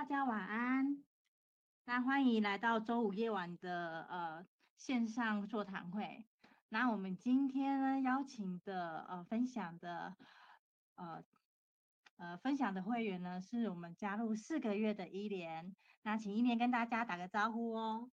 [0.00, 1.04] 大家晚安。
[1.84, 4.46] 那欢迎来到周五夜晚的呃
[4.78, 6.26] 线上座谈会。
[6.70, 10.16] 那我们今天呢邀请的呃分享的
[10.94, 11.22] 呃
[12.16, 15.76] 呃分享的会员呢是我们加入四个月的伊莲。
[16.00, 18.10] 那请伊莲跟大家打个招呼哦。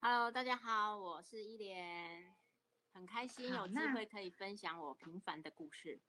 [0.00, 2.36] Hello，大家好，我是伊莲，
[2.94, 6.00] 很开心有机会可以分享我平凡的故事。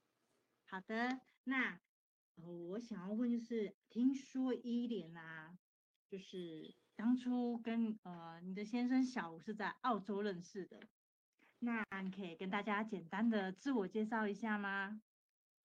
[0.70, 1.80] 好的，那。
[2.36, 5.58] 我想要问，就是听说伊莲啊，
[6.10, 10.80] 就是当初跟呃你的先生小吴是在澳洲认识的，
[11.60, 15.02] 那你可以跟大家简单的自我介绍一下吗？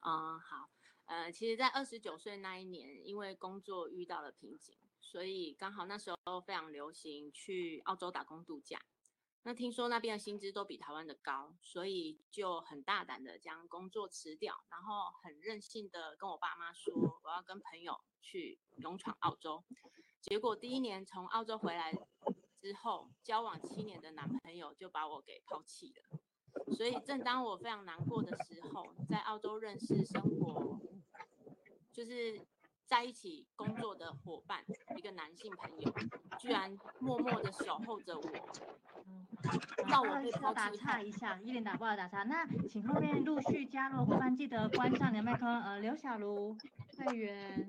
[0.00, 0.70] 啊、好，
[1.06, 8.78] 呃，其实，在二十九岁那一年，因为工作遇到了瓶颈，所以刚好那时候非常流行去澳洲打工度假。
[9.46, 19.62] 那听说那边的薪资都比台湾的高，所以就很大胆的将工作辞掉，然后很任性的跟我爸妈说我要跟朋友去勇闯澳洲。
[20.20, 21.92] 结果第一年从澳洲回来
[22.60, 26.18] 之后，交往七年的男朋友就把我给抛弃了。
[26.74, 30.80] 所以正当我非常难过的时候，在澳洲认识生活，
[31.92, 32.44] 就是。
[32.86, 34.64] 在一起工作的伙伴，
[34.96, 35.92] 一个男性朋友，
[36.38, 38.22] 居然默默的守候着我。
[39.08, 39.26] 嗯，
[39.88, 42.22] 那我会打岔一下，一脸打不好打岔。
[42.22, 45.62] 那请后面陆续加入伙伴记得关上你的麦克风。
[45.62, 46.56] 呃，刘小茹
[46.96, 47.66] 会员，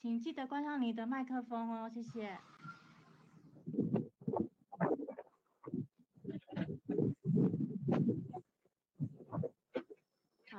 [0.00, 2.38] 请记得关上你的麦克风哦，谢谢。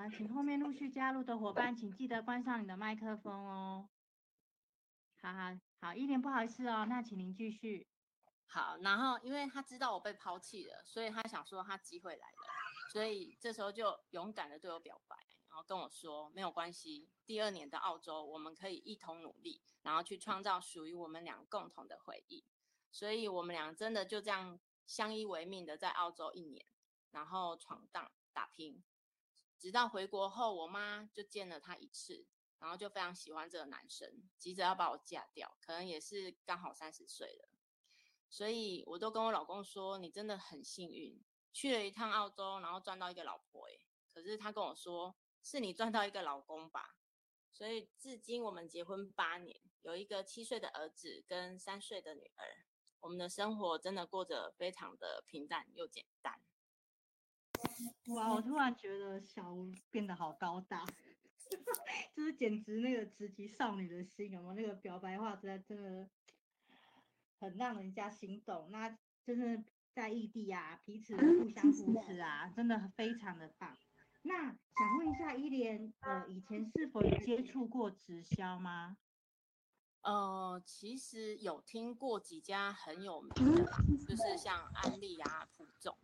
[0.09, 3.89] 请后面陆续加入的伙伴，请记得关上你的麦克风哦。
[5.21, 7.87] 好好好，一莲不好意思哦，那请您继续。
[8.47, 15.15] 好，然后因为他知道我被抛弃了，所以他想说他机会来了，所以这时候就勇敢的对我表白，
[15.49, 22.45] 然后跟我说没有关系，第二年的澳洲我们可以一同努力，然后去创造属于我们俩共同的回忆。
[22.91, 26.65] 所以我们俩真的就这样相依为命的在澳洲一年，
[27.11, 28.83] 然后闯荡打拼。
[29.57, 32.25] 直到回国后，我妈就见了他一次，
[32.59, 37.49] 然后就非常喜欢这个男生，急着要把我嫁掉，可能也是刚好三十岁了，
[38.29, 43.73] 所以我都跟我老公说，你真的很幸运，去了一趟澳洲，然后赚到一个老婆，哎，
[44.13, 46.97] 可是他跟我说，是你赚到一个老公吧，
[47.51, 52.65] 所以至今我们结婚八年，有一个七岁的儿子跟三岁的女儿，
[52.99, 56.41] 我们的生活真的过着非常的平淡又简单。
[58.15, 60.85] 哇，我突然觉得小吴变得好高大，
[62.15, 64.53] 就是简直那个直击少女的心，有没有？
[64.53, 66.09] 那个表白话真的真的
[67.39, 68.69] 很让人家心动。
[68.71, 68.89] 那
[69.25, 69.63] 就是
[69.93, 73.75] 在异地啊，彼此互相扶持啊，真的非常的棒。
[74.23, 78.97] 那想问一下伊莲，呃，以前是否有接触过直销吗？
[80.01, 85.95] 呃，其实有听过几家很有名的啦，就是像安利啊、普众。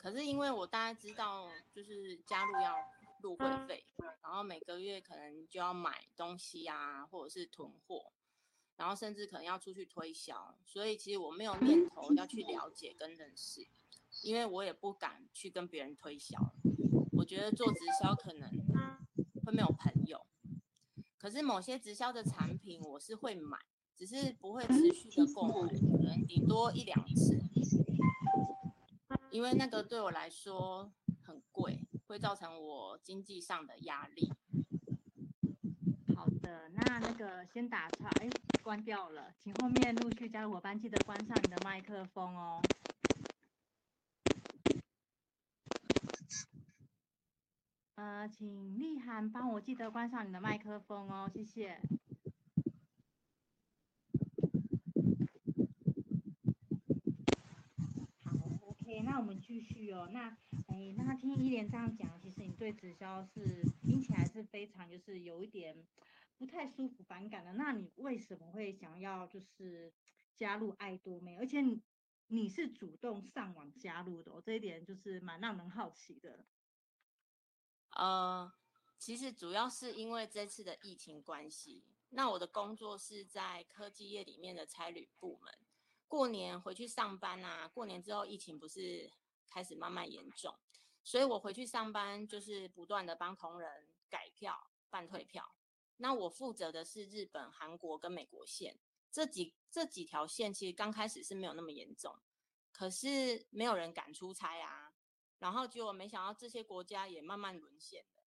[0.00, 2.74] 可是因为我大概知道，就是加入要
[3.20, 3.84] 入会费，
[4.22, 8.10] 然后每个月可能就要买东西啊，或者是囤货，
[8.76, 13.68] 然后甚至可能要出去推销，所以其实我没有念头要去了解跟认识，
[14.22, 16.54] 因为我也不敢去跟别人推销，
[17.12, 18.48] 我觉得做直销可能
[19.44, 20.26] 会没有朋友。
[21.18, 23.58] 可是某些直销的产品我是会买，
[23.94, 27.38] 只是不会持续的购买，可能顶多一两次。
[29.30, 30.92] 因为那个对我来说
[31.22, 34.32] 很贵，会造成我经济上的压力。
[36.16, 38.28] 好的，那那个先打岔，哎，
[38.62, 42.60] 关掉了，请后面陆续加入伙伴记得关上你的麦克风哦。
[47.94, 51.80] 呃，请丽涵帮我记得关上你的麦克风哦，谢谢。
[59.02, 60.08] 那我们继续哦。
[60.10, 60.30] 那，
[60.68, 65.76] 哎，那听伊莲这样讲，其实你对直销是听起来是非常就是有一点
[66.38, 67.52] 不太舒服、反感的。
[67.52, 69.92] 那你为什么会想要就是
[70.34, 71.36] 加入爱多美？
[71.36, 71.82] 而且你，
[72.28, 76.46] 你是主动上网加入的哦，这一点就是蛮让人好奇的。
[77.90, 78.50] 呃，
[78.96, 81.84] 其实主要是因为这次的疫情关系。
[82.08, 85.52] 那我的工作是在科技业里面的差旅部门。
[86.10, 89.08] 过年回去上班啊，过年之后疫情不是
[89.46, 90.58] 开始慢慢严重，
[91.04, 95.54] 所以我回去上班就是不断的帮同仁改票、办退票。
[95.98, 98.76] 那我负责的是日本、韩国跟美国线，
[99.12, 102.18] 这几这几条线其实刚开始是没有那么严重，
[102.72, 104.92] 可是没有人敢出差啊，
[105.38, 108.24] 然后结果没想到这些国家也慢慢沦陷了。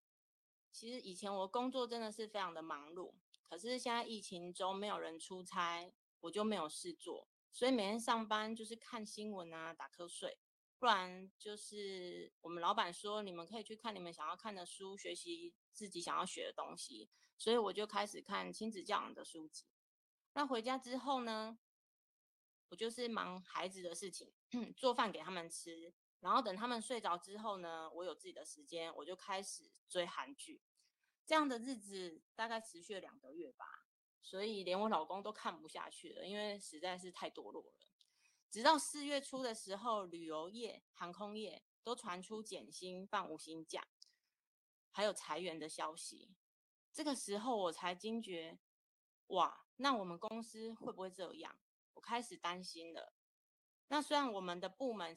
[0.71, 3.15] 其实以前我工作真的是非常的忙碌。
[3.49, 10.39] 可是现在疫情中没有人出差，我就没有事做，所以每天上班就是看新闻啊，打瞌睡。
[10.79, 17.11] 不然就是我们老板说，你们可以去看你们想要看的书，学习自己想要学的东西。
[17.37, 19.67] 所以我就开始看亲子教养的书籍。
[20.33, 21.59] 那回家之后呢，
[22.69, 24.33] 我就是忙孩子的事情，
[24.77, 25.93] 做饭给他们吃。
[26.21, 30.63] 然后等他们睡着之后呢，我有自己的时间，我就开始追韩剧。
[31.27, 33.87] 这样的日子大概持续了两个月吧，
[34.23, 37.75] 所以连我老公都看不下去了，因为实在是太堕落了。
[38.51, 43.87] 直到四月初的时候，旅游业、航空业都传出减薪、放无薪假，
[44.91, 46.35] 还有裁员的消息。
[46.93, 48.59] 这个时候我才惊觉，
[49.29, 51.59] 哇，那我们公司会不会这样？
[51.95, 53.15] 我开始担心了。
[53.89, 55.17] 那虽然我们的部门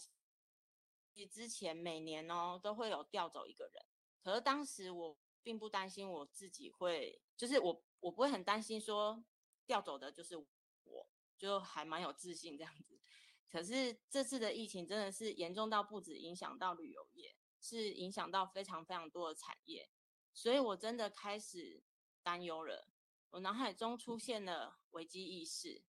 [1.32, 3.86] 之前每年哦都会有调走一个人，
[4.24, 9.24] 可是当时我并不担心我自己会，就是我我不会很担心说
[9.66, 11.08] 调走的就是我，
[11.38, 13.00] 就还蛮有自信这样子。
[13.50, 19.90] 可是这次的疫情真的是严重到不止影响到旅游业，是影响到非常非常多的产业，
[20.34, 21.84] 所以我真的开始
[22.24, 22.88] 担忧了。
[23.32, 25.84] 我脑海中出现了危机意识，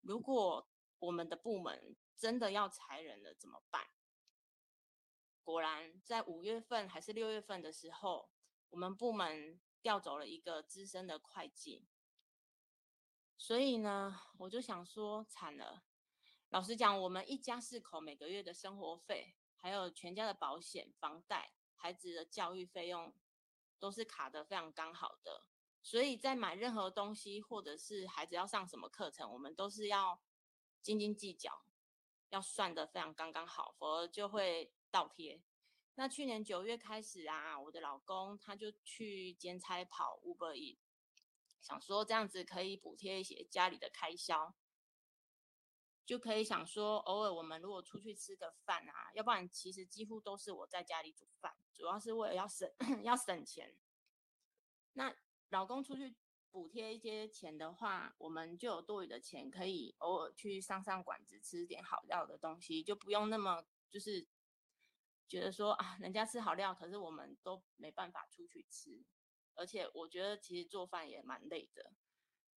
[0.00, 0.70] 如果
[1.00, 3.88] 我们的部门真的要裁人了怎么办？
[5.42, 8.30] 果然在五月份还是六月份的时候，
[8.74, 11.86] 我们部门调走了一个资深的会计，
[13.38, 15.84] 所以呢，我就想说惨了。
[16.48, 23.14] 老实讲，我们一家四口每个月的生活费，还有全家的保险、房贷、孩子的教育费用，
[23.78, 25.46] 都是卡得非常刚好的。
[25.80, 30.20] 所以在买任何东西，或者是孩子要上什么课程，我们都是要
[30.82, 31.62] 斤斤计较，
[32.30, 35.40] 要算得非常刚刚好，否则就会倒贴。
[35.96, 40.78] 那去年九月开始啊，我的老公他就去兼差跑 Uber E，
[41.60, 44.54] 想说这样子可以补贴一些家里的开销。
[46.06, 52.70] 就可以想说，偶尔我们如果出去吃个饭啊，要不然其实几乎都是我在家里煮饭，主要是为了要省
[53.02, 53.74] 要省钱。
[54.92, 55.16] 那
[55.48, 56.14] 老公出去
[56.50, 64.26] 补贴一些钱的话，我们就有多余的钱，可以偶尔去上上馆子吃点好料的东西，就不用那么就是
[65.28, 69.04] 觉得说啊，人家吃好料，可是我们都没办法出去吃。
[69.54, 71.92] 而且我觉得其实做饭也蛮累的。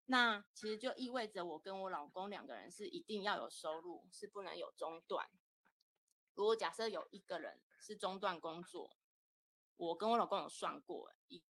[0.07, 5.29] 那其实就意味着我跟我老公两个人是一定要有收入，是不能有中断。
[6.35, 8.97] 如果假设有一个人是中断工作，
[9.77, 11.43] 我跟我老公有算过，一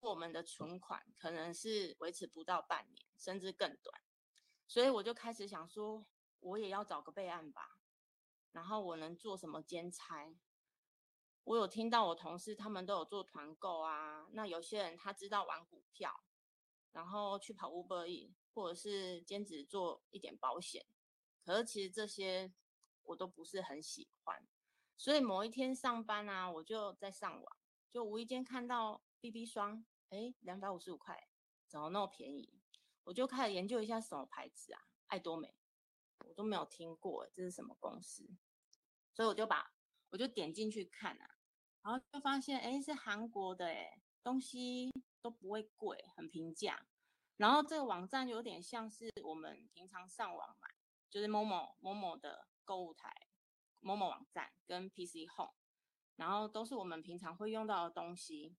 [0.00, 4.00] 我们的存款可能是维持不到半年，甚至更短。
[4.68, 6.06] 所以我就开始想说，
[6.40, 7.73] 我也要找个备案吧。
[8.54, 10.34] 然后我能做什么兼差？
[11.44, 16.24] 我有听到我同事他们都有做团购啊，那有些人他知道玩股票。
[16.92, 20.86] 然后去跑 Uber E，或者是兼职做一点保险，
[21.44, 22.54] 可是其实这些
[23.02, 24.46] 我都不是很喜欢。
[24.96, 27.56] 所以某一天上班啊，我就在上网，
[27.90, 31.26] 就无意间看到 BB 霜，哎，两百五十五块，
[31.66, 32.60] 怎么那么便宜？
[33.02, 35.52] 我就开始研究一下什么牌子啊，爱多美，
[36.28, 38.28] 我都没有听过，这是什么公司？
[39.12, 39.72] 所以我就把
[40.10, 41.36] 我就点进去看啊，
[41.82, 44.90] 然后就发现，哎，是韩国的，哎，东西。
[45.24, 46.86] 都不会贵，很平价。
[47.38, 50.68] 然后这个网站有点像是我们平常上网买，
[51.08, 53.10] 就是某某某某的购物台
[53.80, 55.54] 某某网站跟 PC Home，
[56.16, 58.54] 然后都是我们平常会用到的东西。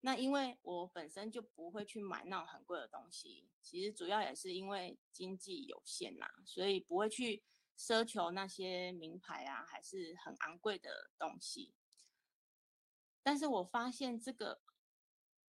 [0.00, 7.42] 那因为我本身就不会去买那种很贵的东西，其实主要也是因为经济有限啦，所以不会去
[7.76, 11.74] 奢求那些名牌啊，还是很昂贵的东西。
[13.22, 14.62] 但是我发现这个。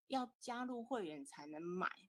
[0.09, 2.07] 要加入会员才能买，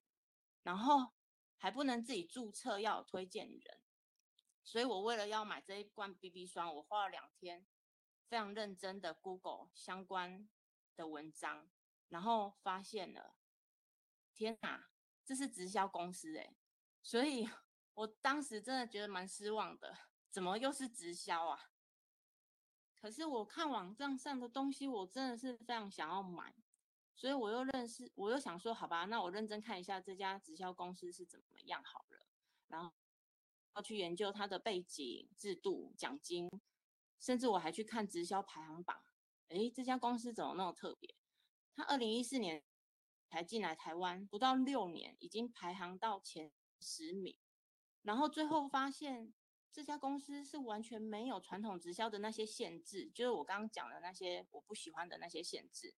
[0.62, 1.14] 然后
[1.56, 3.82] 还不能自己注册，要有推荐人。
[4.62, 7.66] 所以我为了要买这一罐 BB 霜，我花了两天，
[8.28, 10.48] 非常认真的 Google 相关
[10.94, 11.68] 的文章，
[12.08, 13.36] 然后发现了，
[14.34, 14.88] 天哪，
[15.24, 16.56] 这是直销公司诶。
[17.02, 17.48] 所以
[17.94, 19.96] 我当时真的觉得蛮失望的，
[20.30, 21.70] 怎么又是直销啊？
[22.94, 26.54] 可是我看网站上的东西，我真的是非常想要买。
[27.14, 32.26] 所以我又认识，我又想说，好吧，那我认真看一下这家直销公司是怎么样好了，
[32.68, 32.94] 然后
[33.74, 36.48] 要去研究它的背景、制度、奖金，
[37.18, 39.02] 甚至我还去看直销排行榜。
[39.48, 41.17] 诶，这家公司怎么那么特别？
[41.78, 42.64] 它二零一四年
[43.28, 47.38] 才进来台湾，不到六年，已经排行到前十名。
[48.02, 49.32] 然后最后发现，
[49.70, 55.94] 这家公司是完全没有传统直销的那些限制，就是我刚刚讲的那些我不喜欢的那些限制。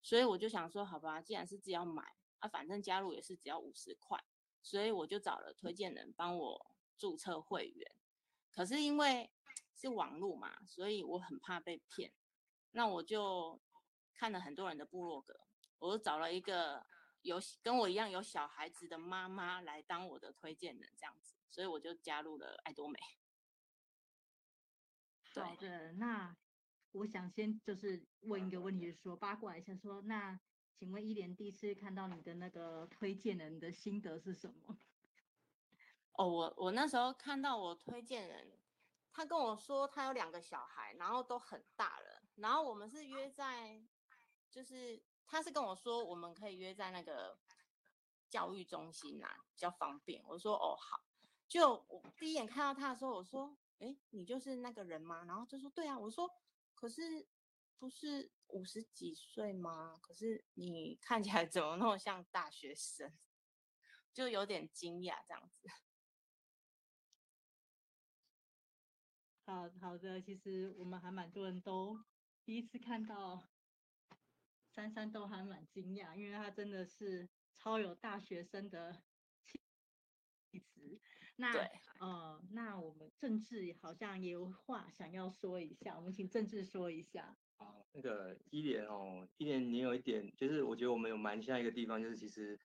[0.00, 4.18] 所以我就想说，好吧，既然是自己要买啊，反正加入也是只要五十块，
[4.62, 7.94] 所以我就找了推荐人帮我注册会员。
[8.50, 9.30] 可是因为
[9.74, 12.14] 是网络嘛，所以我很怕被骗，
[12.70, 13.60] 那我就
[14.22, 15.36] 看了很多人的部落格，
[15.80, 16.86] 我就找了一个
[17.22, 23.00] 有跟我一样有小孩子的妈妈来当我的推荐人，这样子，所以我就加入了爱多美。
[25.34, 26.36] 好的，那
[26.92, 30.38] 我想先就是问一个问题，就是说八卦一下说，说那
[30.76, 34.78] 请问一莲第一次看到你的那个推荐人的心得是什么？
[36.14, 38.52] 哦，我我那时候看到我推荐人，
[39.10, 43.82] 他跟我说他有两个小孩，然后都很大了，然后我们是约在，
[44.52, 47.36] 就是他是跟我说我们可以约在那个
[48.30, 50.22] 教育中心啊，比较方便。
[50.28, 51.02] 我说哦好，
[51.48, 53.58] 就我第一眼看到他的时候，我说。
[53.78, 55.24] 哎，你就是那个人吗？
[55.24, 56.30] 然后就说对啊，我说
[56.72, 57.26] 可是
[57.80, 59.98] 不是五十几岁吗？
[60.00, 63.12] 可是你看起来怎么那么像大学生？
[64.14, 65.68] 就有点惊讶这样子。
[69.46, 72.04] 好好的，其实我们还蛮多人都
[72.44, 73.48] 第一次看到
[74.72, 79.04] 珊珊，都还蛮惊讶，因为她真的是超有大学生的
[79.44, 81.00] 气质。
[81.36, 87.38] 那对呃，那我们政治好像也有话想要说一下，我们请政治说一下。
[87.56, 92.58] 好，那个伊莲哦，伊莲你有一点，就是我觉得我们有蛮像一个地方，就是其实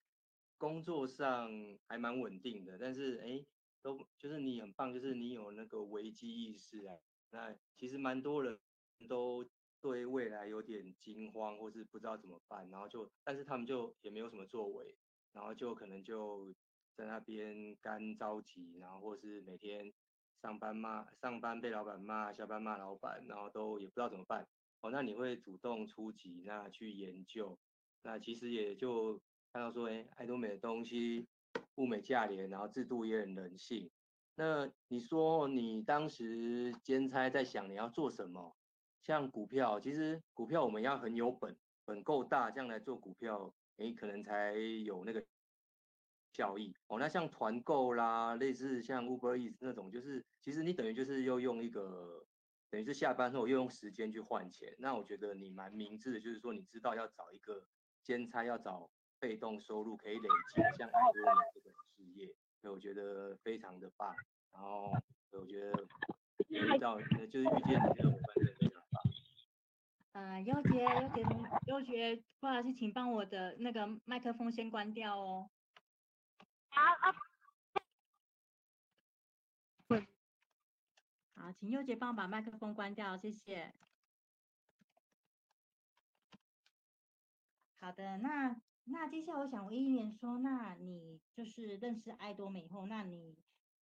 [0.57, 1.49] 工作上
[1.87, 3.45] 还蛮稳定的，但是哎，
[3.81, 6.97] 都就是你很棒，就是你有那个危机意识啊。
[7.29, 8.59] 那其实蛮多人
[9.07, 9.45] 都
[9.81, 14.96] 对未来有点惊慌，或是不知道怎么办，然后就，但是他们就也没有什么作为，
[15.34, 16.53] 然后就可能就。
[16.98, 19.93] 在那边干着急，然后或是每天
[20.41, 24.48] 上班骂，上班被老板骂，下班骂老板，然后都也不知道怎么办。
[24.81, 27.55] 哦，那你会主动出击，那去研究，
[28.01, 29.22] 那其实也就
[29.53, 31.27] 看到说，哎，爱多美的东西
[31.75, 33.91] 物美价廉，然后制度也很人性。
[34.34, 38.55] 那你说你当时兼差在想你要做什么？
[39.07, 44.53] 像股票，其实股票我们要很有本，本够大，这样来做股票，哎，可能才
[44.85, 45.25] 有那个。
[46.33, 52.23] 效益哦，那像团购啦，类似像 Uber Eats 那种，就是其实你等于就是又用一个，
[52.69, 54.71] 等于是下班后又用时间去换钱。
[54.77, 57.65] 那我觉得你蛮明智的，就是说你知道要找一个
[58.03, 58.87] 兼差，要找
[59.19, 62.27] 被动收入可以累积，像爱多美这种事业，
[62.61, 64.13] 所以我觉得非常的棒。
[64.53, 64.91] 然后
[65.31, 65.87] 我觉得
[66.49, 68.66] 遇到就是遇见你这种伙伴
[70.17, 70.24] 真的非常棒。
[70.24, 71.21] 呃，优杰，优杰，
[71.67, 75.50] 优杰，不好意思，请帮我的那个麦克风先关掉哦。
[76.69, 77.13] 好啊，
[81.36, 83.74] 好，请优杰帮我把麦克风关掉，谢谢。
[87.79, 93.38] 好的，那那接下来我想问一莲说，那你就是认识爱多美以后，那你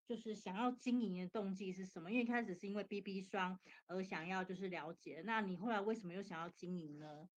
[0.08, 2.12] 就是想要经营的动机是什么？
[2.12, 7.28] 因为一开始是因为 BB 霜而想要就是了解，那你后来为什么又想要经营呢？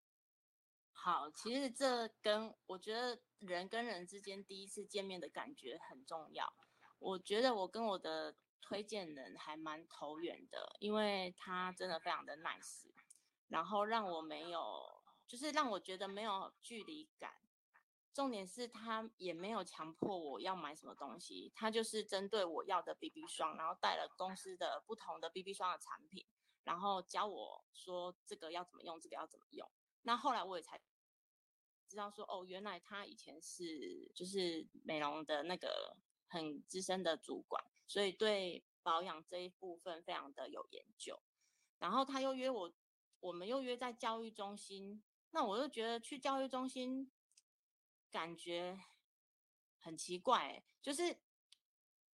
[0.91, 6.53] 好，其实这跟我觉得人跟人之间第一次见面的感觉很重要。
[6.99, 12.91] 我觉得我跟我的推荐人还蛮投缘的，因为他真的非常的 nice，
[13.47, 17.33] 然后让我没有，就是让我觉得没有距离感。
[18.13, 26.25] 重点是他也没有强迫我要买什么东西，他就是针对我要的 BB 霜，然后带了公司的不同的 BB 霜的产品，
[26.63, 29.69] 然后教我说这个要怎么用，这个要怎么用。
[30.01, 30.81] 那后来我也才
[31.87, 35.95] 知道说，哦，原来他以前是就是美容的那个
[36.27, 41.21] 很资深的主管，所以对保养这一部分非常的有研究。
[41.77, 42.73] 然后他又约我，
[43.19, 45.03] 我们又约在教育中心。
[45.31, 47.11] 那我就觉得去教育中心
[48.11, 48.79] 感觉
[49.79, 51.17] 很奇怪，就是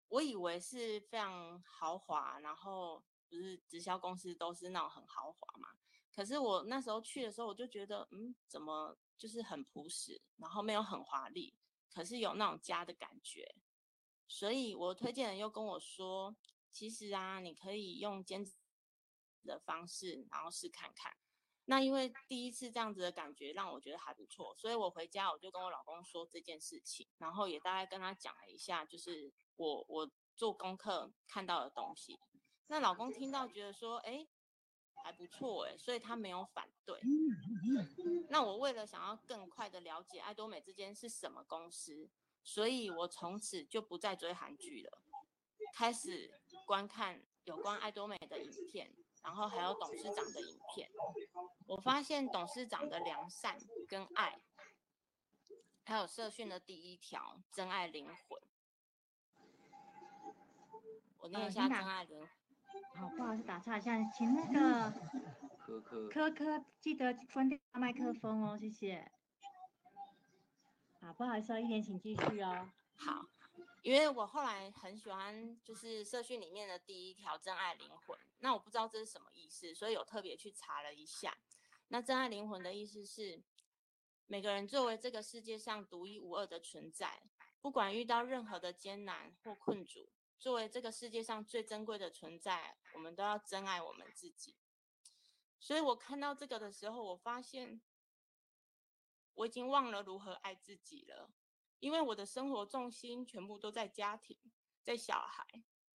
[0.08, 5.68] 我以为是非常豪华，然后不是直销公司都是那种很豪华嘛。
[6.12, 11.54] 可是我那时候去的时候，我就觉得，嗯，怎么就是很朴实，然后没有很华丽，
[11.90, 13.54] 可是有那种家的感觉。
[14.28, 16.36] 所以我推荐人又跟我说，
[16.70, 18.52] 其实啊，你可以用兼职
[19.44, 21.16] 的方式，然后试看看。
[21.66, 32.18] 那因为第一次这样子的感觉让我觉得还不错，所以我回家我就跟我老公说这件事情，然后也大概跟他讲了一下，就是我我做功课看到的东西。
[32.66, 34.26] 那老公听到觉得说，哎。
[35.02, 36.98] 还不错哎，所以他没有反对。
[38.30, 42.08] 那我为了想要更快的了解爱多美之间是什么公司，
[42.42, 45.02] 所以我从此就不再追韩剧了，
[45.74, 48.94] 开始观看有关爱多美的影片，
[49.24, 50.88] 然后还有董事长的影片。
[51.66, 54.38] 我发现董事长的良善跟爱，
[55.84, 58.40] 还有社训的第一条，真爱灵魂。
[61.18, 62.28] 我念一下真爱灵魂。
[62.94, 64.90] 好，不好意思打岔一下，请那个
[65.58, 69.10] 科科科科记得关掉麦克风哦，谢谢。
[71.00, 72.70] 好，不好意思哦，一点请继续哦。
[72.96, 73.26] 好，
[73.84, 81.36] 因为我后来很喜欢就是社训里面的第一条真爱灵魂，那我不知道这是什么意思，所以有特别去查了一下。
[81.88, 83.42] 那真爱灵魂的意思是，
[84.24, 87.24] 每个人作为这个世界上独一无二的存在，
[87.60, 90.08] 不管遇到任何的艰难或困阻。
[90.38, 94.56] 作为这个世界上最珍贵的存在，我们都要珍爱我们自己。
[95.60, 97.82] 所以我看到这个的时候，我发现
[99.34, 101.30] 我已经忘了如何爱自己了，
[101.84, 104.38] 因为我的生活重心全部都在家庭，
[104.82, 105.46] 在小孩，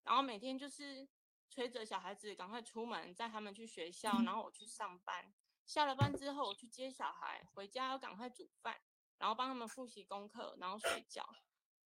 [0.04, 1.08] 然后每天就是
[1.50, 5.34] 催着小孩子赶快出门，带他们去学校，然后我去上班。
[5.66, 8.82] 下了班之后，我去接小孩，回家要赶快煮饭，
[9.18, 11.26] 然后帮他们复习功课，然后睡觉。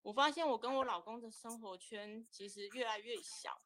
[0.02, 3.62] 我发现我跟我老公的生活圈其实越来越小，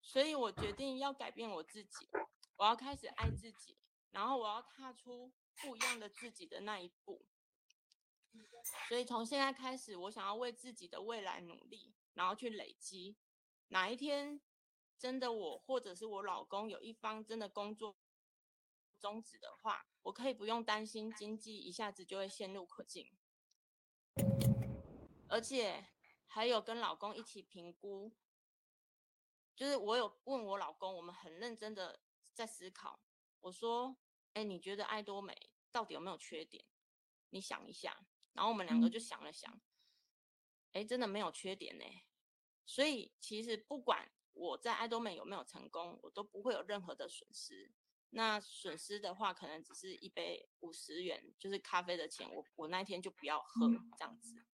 [0.00, 2.08] 所以我决定要改变我自己，
[2.56, 3.78] 我要开始爱自己，
[4.10, 7.24] 然后我要踏出不一样的自己的那一步。
[8.88, 13.16] 所以从现在开始，我想要为自己的未来努力，然后去累积。
[13.68, 14.40] 哪一天
[14.98, 17.96] 真的我或者是我老公有一方真的工作
[19.00, 23.10] 终止的话，我可以不用担心经济一下子就会陷入困境。
[25.28, 25.86] 而且
[26.26, 28.12] 还有跟老公一起评估，
[29.54, 32.00] 就是我有问我老公，我们很认真的
[32.32, 33.00] 在思考。
[33.40, 33.96] 我说
[34.34, 36.64] ：“哎，你觉得爱多美到底有没有缺点？
[37.30, 39.60] 你想一下。”然后我们两个就想了想，
[40.72, 41.84] 哎，真的没有缺点呢。
[42.66, 47.72] 所以其实不管我在爱多美有没有成功，我都不会有任何的损失。
[48.10, 54.44] 那损失的话，可能只是一杯五十元，就是咖啡的钱，我我那天就不要喝这样子。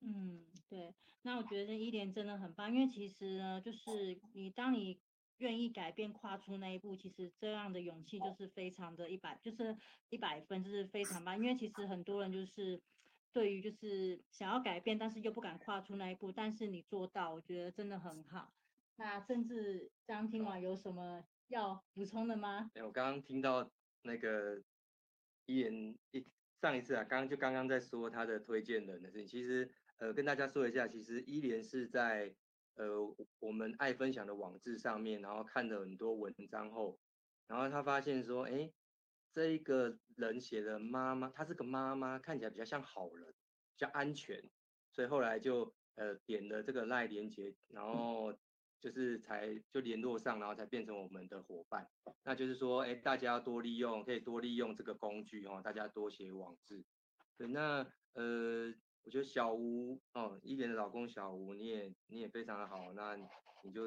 [0.00, 5.00] 嗯，对，那我觉得一莲真的很棒，因为其实呢，就是你当你
[5.38, 9.76] 愿意改变、跨出那一步，其实这样的勇气就是非常的一百，就是
[10.10, 11.36] 一百分，就是非常棒。
[11.36, 12.80] 因为其实很多人就是
[13.32, 18.52] 对于就是想要改变，但是又不敢跨出那一步，但是你做到，我觉得真的很好。
[18.96, 22.70] 那甚至刚听完有什么要补充的吗？
[22.76, 23.70] 我刚刚听到
[24.02, 24.62] 那个
[25.46, 26.24] 伊莲一
[26.60, 29.70] 上一次啊，刚刚就刚刚在说他的推荐人的事情，其实。
[29.98, 32.34] 呃，跟大家说一下，其实伊莲是在
[32.76, 36.98] 呃我们爱分享的网志上面，然后看了很多文章后，
[37.46, 38.72] 然后他发现说，哎，
[39.30, 44.42] 这一个人写的妈妈，她是个妈妈，看起来比较像好人，比较安全，
[44.90, 48.32] 所以后来就呃点了这个赖连杰，然后
[48.80, 51.88] 就是才就联络上，然后才变成我们的伙伴。
[52.24, 56.84] 那就是说，哎，大家要多利用，可以多利用这个工具哦，大家多写网志。
[57.36, 58.74] 对，那呃。
[59.04, 63.14] 我觉得小吴哦，一莲的老公小吴，你也你也非常的好，那
[63.62, 63.86] 你就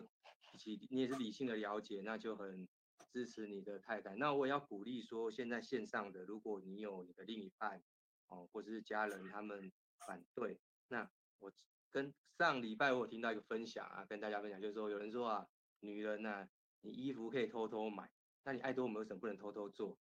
[0.54, 2.68] 一起，你也是理性的了解，那就很
[3.12, 4.16] 支持你的太太。
[4.16, 7.84] 那我也要鼓励说，现在线上的，如果你有你的另一半
[8.28, 9.72] 哦，或者是家人他们
[10.06, 11.52] 反对，那我
[11.92, 15.48] 跟上礼拜我听到一个分享啊，跟大家分享，就是说有人说啊，
[15.80, 16.48] 女人呐、
[16.82, 18.12] 你衣服可以偷偷买，
[18.44, 19.98] 那你爱多美为什么不能偷偷做？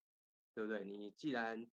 [0.55, 0.85] 对不对？
[0.85, 1.67] 你既然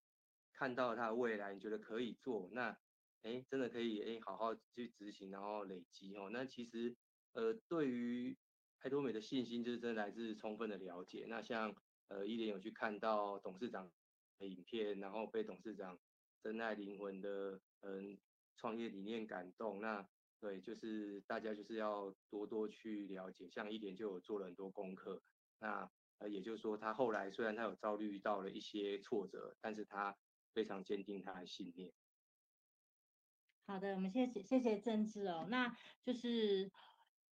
[0.52, 2.78] 看到他的未来，你觉得可以做，那
[3.24, 6.28] 哎，真的可以哎，好好去执行，然后累积哦。
[6.30, 6.94] 那其实，
[7.32, 8.36] 呃，对于
[8.80, 11.24] 爱多美的信心，就是真来自充分的了解。
[11.26, 11.74] 那像
[12.08, 13.90] 呃，一莲有去看到董事长
[14.38, 15.98] 的影片，然后被董事长
[16.42, 18.18] 真爱灵魂的嗯
[18.58, 19.80] 创业理念感动。
[19.80, 20.06] 那
[20.38, 23.48] 对，就是大家就是要多多去了解。
[23.48, 25.22] 像一莲就有做了很多功课。
[25.60, 30.14] 那呃，也就是说，他后来虽然他有遭遇到了一些挫折，但是他
[30.52, 31.90] 非常坚定他的信念。
[33.66, 36.70] 好的，我们谢谢谢谢正知哦，那就是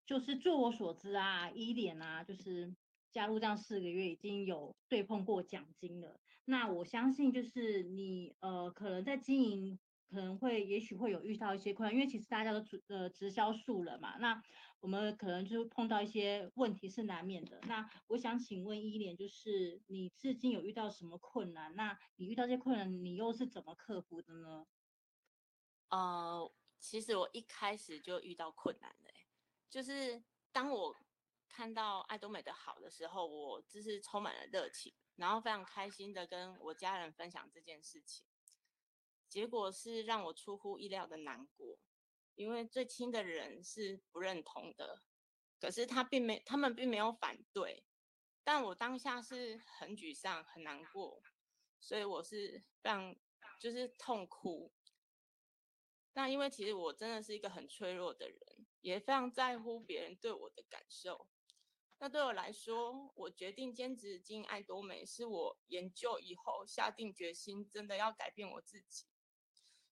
[0.06, 2.74] 就是据我所知啊，伊莲啊，就是
[3.10, 6.18] 加入这样四个月已经有对碰过奖金了。
[6.46, 14.42] 那我相信就是你呃，可能在经营可能会也许会有遇到一些困难，因为其实大家都呃直销素人嘛，那
[14.80, 17.60] 我们可能就碰到一些问题是难免的。
[17.68, 21.74] 那我想请问伊莲，就是你至今有遇到什么困难？
[21.76, 24.64] 那你遇到这些困难，你又是怎么克服的呢？
[25.92, 29.10] 呃，其实我一开始就遇到困难了，
[29.68, 30.96] 就是当我
[31.46, 38.24] 看到爱多美的好的时候，我就是充满了热情，然后非常开心的跟我家人分享这件事情，
[39.28, 41.78] 结果是让我出乎意料的难过，
[42.36, 45.02] 因为最亲的人是不认同的，
[45.60, 47.84] 可是他并没，他们并没有反对，
[48.42, 51.22] 但我当下是很沮丧、很难过，
[51.80, 53.14] 所以我是让
[53.60, 54.72] 就是痛哭。
[56.14, 61.28] 那因为其实我真的是一个很脆弱的人，也非常在乎别人对我的感受。
[61.98, 69.06] 那对我来说，我决定兼职经营爱多美，是我研究以后下定决心，真的要改变我自己。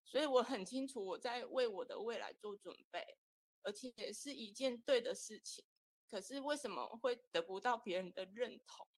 [0.05, 3.17] 所以我很清楚我在为我的未来做准备，
[3.63, 5.65] 而且也是一件对的事情。
[6.11, 8.89] 可是为什么会得不到别人的认同？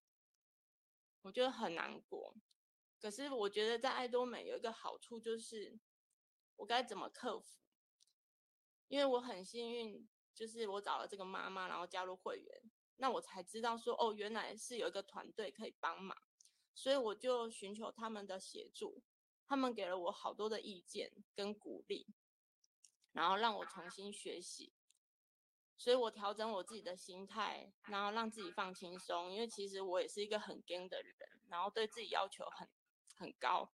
[1.21, 2.35] 我觉得很难过。
[2.99, 5.79] 可是我觉得在爱多美有一个好处就是，
[6.63, 7.59] 我该怎么克服？
[8.87, 16.17] 因为我很幸运，就是我找了这个妈妈，然后加入会员，那我才知道说，哦，原来是有一个团队可以帮忙，
[16.73, 19.03] 所以我就寻求他们的协助。
[19.45, 22.07] 他们给了我好多的意见跟鼓励，
[23.11, 24.73] 然后让我重新学习。
[25.77, 29.33] 所以我调整我自己的心态，然后让自己放轻松。
[29.33, 32.69] 因为其实我也是一个很硬的人，然后对自己要求很
[33.17, 33.69] 很高，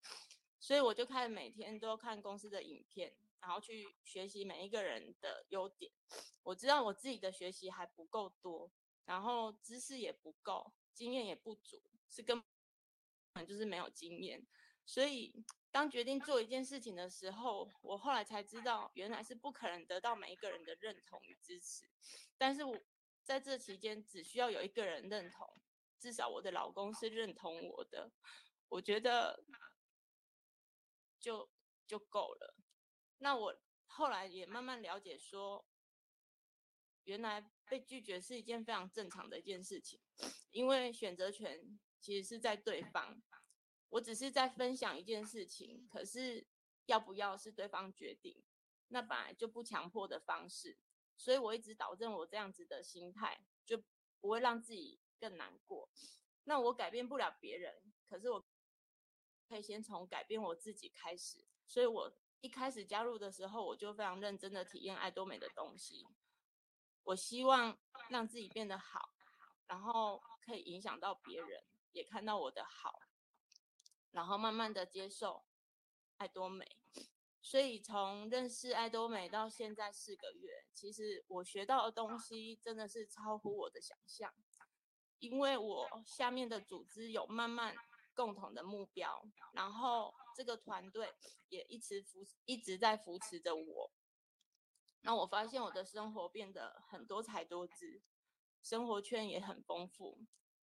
[0.61, 5.93] 所以我就开始每天都看公司的影片，然后去学习每一个人的优点。
[6.43, 8.71] 我知道我自己的学习还不够多，
[9.05, 12.43] 然后知识也不够，经验也不足，是根
[13.33, 14.47] 本就是没有经验，
[14.85, 15.45] 所以。
[15.71, 21.85] 当决定做一件事情的时候，我后来才知道，原来是不可能得到每一个人的认同与支持。
[22.39, 22.75] 但是我
[23.23, 25.47] 在这期间，只需要有一个人认同，
[25.99, 28.11] 至少我的老公是认同我的，
[28.71, 29.45] 我觉得
[31.29, 31.51] 就
[31.87, 32.57] 就够了。
[33.19, 35.67] 那我后来也慢慢了解说，
[37.05, 40.01] 原来被拒绝是一件非常正常的一件事情，
[40.53, 43.23] 因为选择权其实是在对方。
[43.91, 46.47] 我只是在分享一件事情，可是
[46.87, 48.43] 要不要是对方决定，
[48.89, 50.79] 那本来就不强迫的方式，
[51.15, 53.83] 所以我一直导正我这样子的心态，就
[54.19, 55.91] 不会让自己更难过。
[56.45, 58.47] 那我改变不了别人，可是我
[59.49, 61.45] 可以先从改变我自己开始。
[61.67, 66.07] 所以我一开始加入的时候，我就非常认真的体验爱多美的东西。
[67.05, 67.79] 我希望
[68.11, 69.15] 让自己变得好，
[69.67, 73.01] 然后可以影响到别人，也看到我的好。
[74.11, 75.45] 然后慢慢的接受
[76.17, 76.67] 爱多美，
[77.43, 84.33] 所以从认识爱多美到现在四个月，其实我学到的东西真的是超乎我的想象。
[85.19, 87.75] 因为我下面的组织有慢慢
[88.19, 91.15] 共同的目标，然后这个团队
[91.51, 93.93] 也一直扶一直在扶持着我。
[95.03, 98.03] 那我发现我的生活变得很多彩多姿，
[98.61, 100.19] 生活圈也很丰富，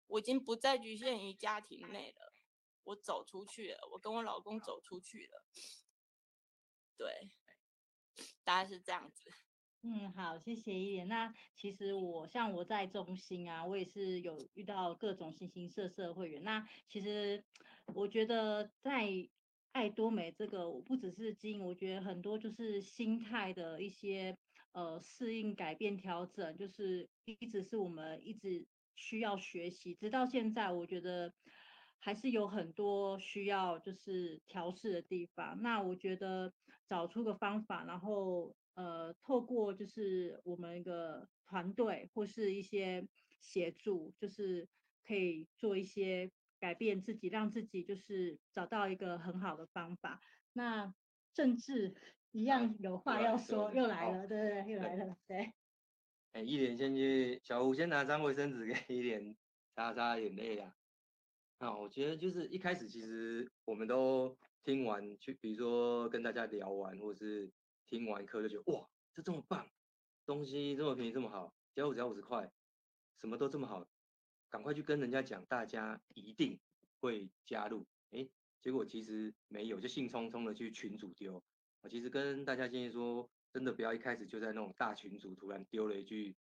[0.08, 2.34] 我已经不再局限于家庭内了。
[2.84, 5.46] 我走出去了，我跟我老公走出去了，
[6.98, 7.32] 对，
[8.44, 9.32] 大概是这样子。
[9.88, 11.08] 嗯，好，谢谢伊莲。
[11.08, 16.42] 那其实我像我在中心啊，我也是有遇到各种形形色色会员。
[16.44, 17.44] 那其实
[17.94, 19.08] 我觉得在
[19.74, 24.36] 爱多美这个，我不只是经营，我觉得很多就是心态的一些
[24.72, 31.32] 呃适应、改变、调整，就是一直是我们一直需要学习，直到现在，我觉得。
[31.98, 35.60] 还是有很多需要就是调试的地方。
[35.64, 36.54] 那我觉得
[36.88, 43.08] 找出个方法，然后呃，透过就是我们一个团队或是一些
[43.42, 44.68] 协助，就是
[45.06, 50.22] 可以做一些改变自己，让自己就是找到一个很好的方法。
[50.54, 50.94] 那
[51.34, 51.96] 政治
[52.32, 55.54] 一样有话要说，又来了，对对对，又来了，对。
[56.34, 59.38] 哎，伊莲先去，小吴先拿张卫生纸给一莲
[59.74, 60.76] 擦擦眼泪呀。
[61.60, 67.50] 啊，我觉得就是一开始其实我们都听完，去比如说跟大家聊完，或是
[67.88, 69.70] 听完一课就觉得哇，这这么棒，
[70.26, 72.52] 东西这么便宜这么好，交五只要五十块，
[73.20, 73.88] 什么都这么好，
[74.50, 76.60] 赶快去跟人家讲，大家一定
[77.00, 77.86] 会加入。
[78.12, 78.28] 哎，
[78.62, 81.44] 结果其实没有，就兴冲冲的去群主丢。
[81.82, 86.36] 我其实跟大家建议说，真的不要一开始就在那种大群组突然丢了一句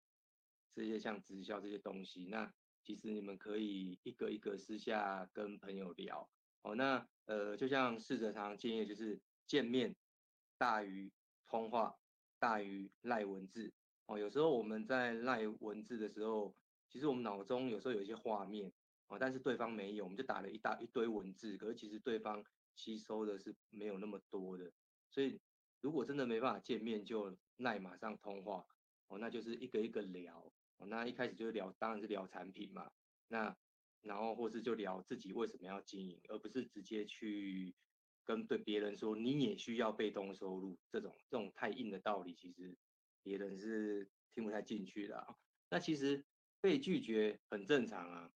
[0.73, 2.53] 这些像直销这些东西，那。
[2.87, 6.29] 其实你们可以一个一个私下跟朋友聊
[6.61, 6.75] 哦。
[6.75, 9.95] 那呃，就像试着常常建议，就是见面
[10.55, 11.11] 大于
[11.55, 11.95] 通话
[12.37, 13.71] 大于赖文字
[14.07, 14.19] 哦。
[14.19, 16.53] 有时候我们在赖文字的时候，
[16.89, 18.73] 其实我们脑中有时候有一些画面
[19.07, 22.43] 哦，但是对方没有，我们就打了一大一堆文字，可是其实对方
[22.75, 24.69] 吸收的是没有那么多的。
[25.09, 25.39] 所以
[25.79, 28.65] 如果真的没办法见面，就赖马上通话
[29.07, 30.85] 哦，那就是一个一个聊哦。
[30.87, 32.91] 那一开始就聊，当然是聊产品嘛。
[33.29, 33.55] 那
[34.01, 37.73] 然后或是就聊自己为什么要经营，而不是直接去
[38.25, 42.75] 跟对别人说你也需要被动收入这种这种太硬的道理，其实
[43.23, 45.37] 别人是听不太进去的啊。
[45.69, 46.25] 那其实
[46.59, 48.31] 被拒绝很正常啊。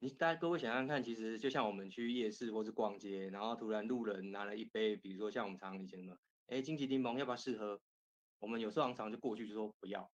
[0.00, 7.80] 你大家各位想想看，其实就像我们去夜市或是逛街，然后突然路人拿了一杯，比如说像我们常常以前的，哎，金桔柠檬要不要试喝？
[8.38, 10.10] 我们有时候常常就过去就说不要。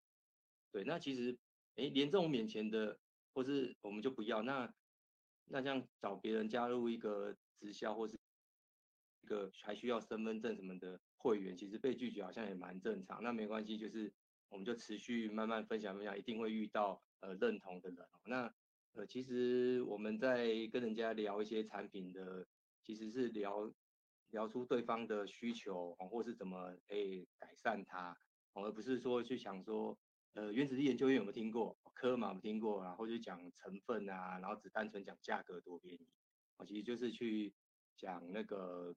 [0.72, 1.36] 对，那其实，
[1.76, 3.00] 哎，连这种免钱的，
[3.34, 4.72] 或是我们就不要，那
[5.46, 8.20] 那这样找别人加入一个直销或是
[9.22, 13.22] 一个还需要身份证什么的会员，其实被拒绝好像也蛮正常。
[13.24, 14.12] 那没关系，就是
[14.50, 18.06] 我们就持续慢慢分享分享，一定会遇到呃认同的人。
[18.26, 18.54] 那
[18.94, 22.46] 呃，其实我们在跟人家聊一些产品的，
[22.84, 23.72] 其实是聊
[24.32, 28.18] 聊出对方的需求，或是怎么诶改善它，
[28.54, 29.98] 而不是说去想说。
[30.34, 31.78] 呃，原子力研究院有没有听过？
[31.94, 32.82] 科玛有没有听过？
[32.86, 36.08] 然后就讲成分啊，然后只单纯讲价格多便宜，
[36.56, 37.54] 我，其实就是去
[37.98, 38.96] 讲那个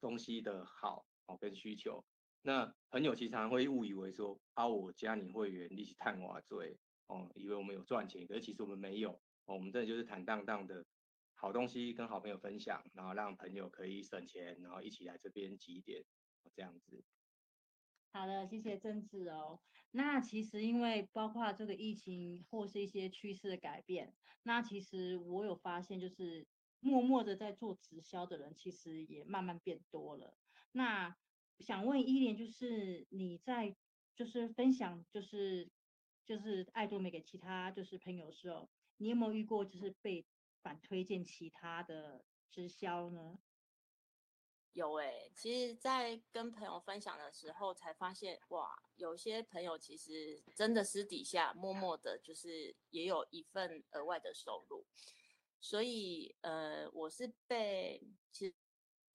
[0.00, 2.04] 东西的好哦跟需求。
[2.42, 10.86] 那朋友其实常会误以为说，啊，我加你会员，你是探我追哦，以为我们有赚钱，可是其实我们没有，我们这里就是坦荡荡的
[11.34, 16.04] 好东西跟好朋友分享，然后让朋友可以省钱，然后一起来这边集点，
[16.54, 17.04] 这样子。
[18.12, 19.60] 好的，谢谢正志哦。
[19.90, 26.46] 那其实因为包括这个疫情或是一些趋势的改变，那其实我有发现，就是
[26.80, 30.36] 默默的在做直销的人，其实也慢慢变多了。
[30.72, 31.16] 那
[31.58, 33.76] 想问依莲，就是你在
[34.14, 35.70] 就是分享就是
[36.24, 40.26] 就是爱多美给其他就是朋友的时候，你有没有遇过就是被
[40.62, 43.38] 反推荐其他的直销呢？
[44.74, 54.86] 有诶、其实，在跟朋友分享的时候，才发现哇，有些朋友其实真的私底下默默的，就是也有一份额外的收入。
[55.60, 58.54] 所以，呃，我是被其实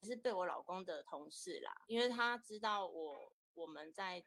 [0.02, 4.24] 是被我老公的同事啦，因为他知道我我们在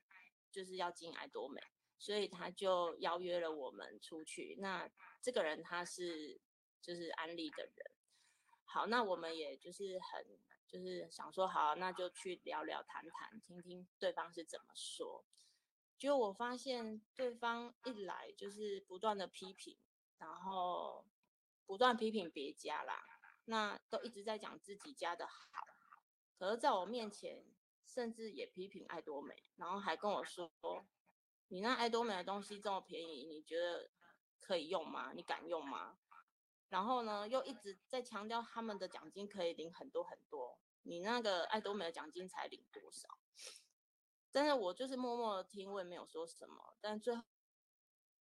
[0.52, 1.62] 就是要进爱多美，
[1.98, 4.56] 所以他就邀约了我们出去。
[4.60, 4.90] 那
[5.22, 6.40] 这个人他是
[6.82, 7.92] 就是安利的人，
[8.66, 10.40] 好，那我们也就是很。
[10.70, 15.24] 就是想说好，那就去聊聊谈谈，听听对方是怎么说。
[15.98, 19.78] 结果我发现对方一来就是不断的批评，
[20.18, 21.06] 然后
[21.68, 23.06] 不断批评别家啦，
[23.46, 25.68] 那都一直在讲自己家的好。
[26.40, 27.46] 可是在我面前，
[27.86, 30.50] 甚至也批评爱多美，然后还跟我说
[31.50, 33.92] ：“你那爱多美的东西这么便宜，你觉得
[34.40, 35.12] 可以用吗？
[35.14, 36.00] 你敢用吗？”
[36.70, 43.20] 然后呢，又一直在强调他们的奖金可以领很多很多，你那个爱多美的奖金才领多少？
[44.32, 46.78] 但是我就是默默的听，我也没有说什么。
[46.80, 47.24] 但最后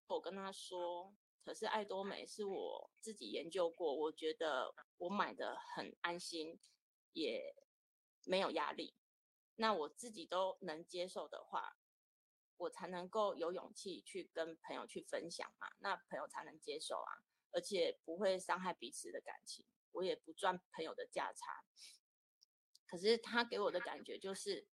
[0.08, 1.14] 我跟他说，
[1.46, 6.60] 可是爱多美是我自己研究过，我觉得我买的很安心，
[7.14, 7.56] 也
[8.26, 8.96] 没有压力。
[9.58, 11.78] 那我自己都能接受的话，
[12.58, 17.12] 我才能够有勇气去跟朋友去分享嘛，那朋友才能接受啊。
[17.52, 21.64] 而且不会伤害彼此的感情，我也不赚朋友的价差。
[22.88, 24.68] 可是他给我的感觉就是，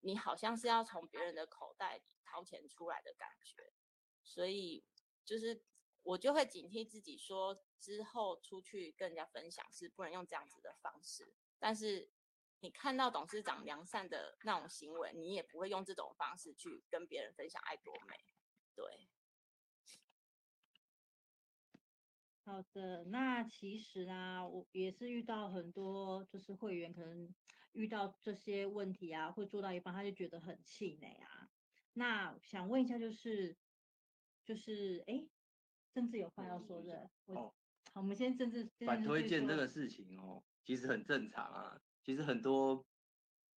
[0.00, 3.72] 你好像是要从别人的口袋里掏钱出来的感觉，
[4.22, 4.84] 所以
[5.24, 5.62] 就是
[6.02, 11.34] 我就会警惕自己说，之后出去跟人家分享是不能用这样子的方式。
[11.58, 12.10] 但是
[12.60, 18.16] 你看到董事长良善的那种行为，你也不会用这种方式去跟别人分享爱多美，
[18.74, 19.08] 对。
[22.44, 27.32] 好的，那其实呢，我也是遇到很多，就是会员可能
[27.70, 31.48] 遇到这些问题啊，会做到一半他就觉得很气馁啊。
[31.92, 33.56] 那想问一下，就是
[34.44, 35.24] 就是哎，
[35.94, 37.54] 正志有话要说的，我好，
[37.94, 41.80] 我们先政治反推荐这个事情哦，其实很正常啊。
[42.02, 42.84] 其实很多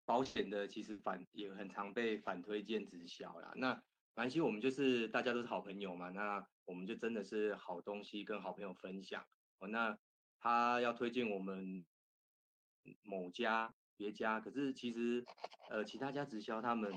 [0.06, 3.52] 保险的其实反也很常被反推荐直销啦。
[3.56, 3.82] 那
[4.13, 6.48] 反正我们就是大家都是好朋友嘛，那。
[6.67, 9.24] 我们就真的是好东西跟好朋友分享
[9.60, 9.67] 哦。
[9.67, 9.95] 那
[10.39, 11.86] 他要推荐我们
[13.04, 15.24] 某家别家，可是其实
[15.69, 16.91] 呃其他家直销他们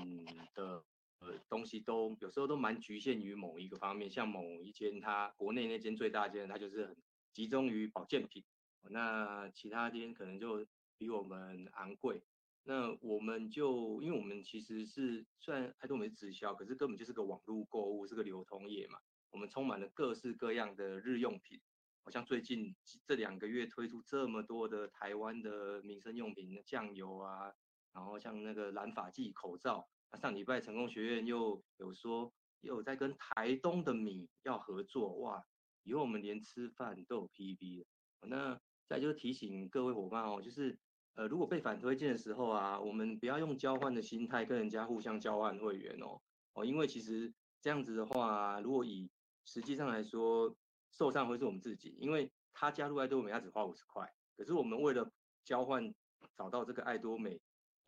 [0.55, 0.83] 的
[1.19, 6.97] 呃东西都有时候都蛮局限于某一个方面，像某一间它国内那间最大间，它就是很
[7.33, 8.43] 集中于保健品。
[8.89, 10.65] 那其他间可能就
[10.97, 12.23] 比我们昂贵。
[12.63, 18.99] 那我们就因为我们其实是虽然爱多美直销，可是根本就是个网络购物，是个流通业嘛。
[19.31, 21.59] 我们充满了各式各样的日用品，
[22.03, 27.53] 好像最近这两个月推出这么多的台湾的民生用品，酱油啊，
[27.93, 29.89] 然后像那个染发剂、口罩。
[30.17, 35.43] 上礼拜成功学院又有说，又有在跟台东的米要合作，哇！
[35.83, 37.85] 以后我们连吃饭都有 PB 了。
[38.27, 40.77] 那再就提醒各位伙伴哦，就是
[41.13, 46.19] 呃，如果被反推荐的时候啊，我们不要用交换的心态跟人家互相交换会员哦，
[46.53, 49.09] 哦，因为其实这样子的话，如果以
[49.45, 50.53] 实际上来说，
[50.91, 55.09] 受伤会是我们自己，因为他加入爱多美，他只花五十块，可是我们为了
[55.43, 55.93] 交换
[56.35, 57.39] 找到这个爱多美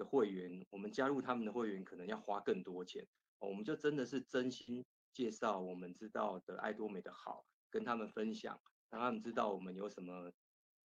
[0.03, 3.07] 会员，我们加入他们的会员可能要花更多钱。
[3.39, 10.31] 我们就真的是真心介绍我们知道的爱多美的好，跟他们分享，让他们知道我们有什么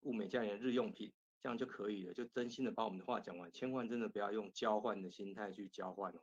[0.03, 2.15] 物美价廉的日用品，这样就可以了。
[2.15, 6.21] 就真心的把我们的话讲完，千万真的不要用交换的心态去交换哦。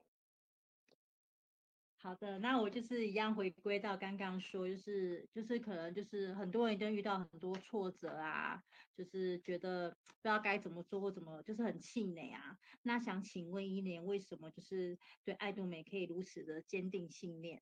[2.03, 8.59] 好的，那我就是一样回归到刚刚说，就是就是可能就是很多人都遇到很多挫折啊，
[8.97, 12.57] 就是觉得不知道该怎么做或怎么，就是很气馁啊。
[12.81, 17.61] 那想请问一莲，为什么就是对爱多美可以如此的坚定信念？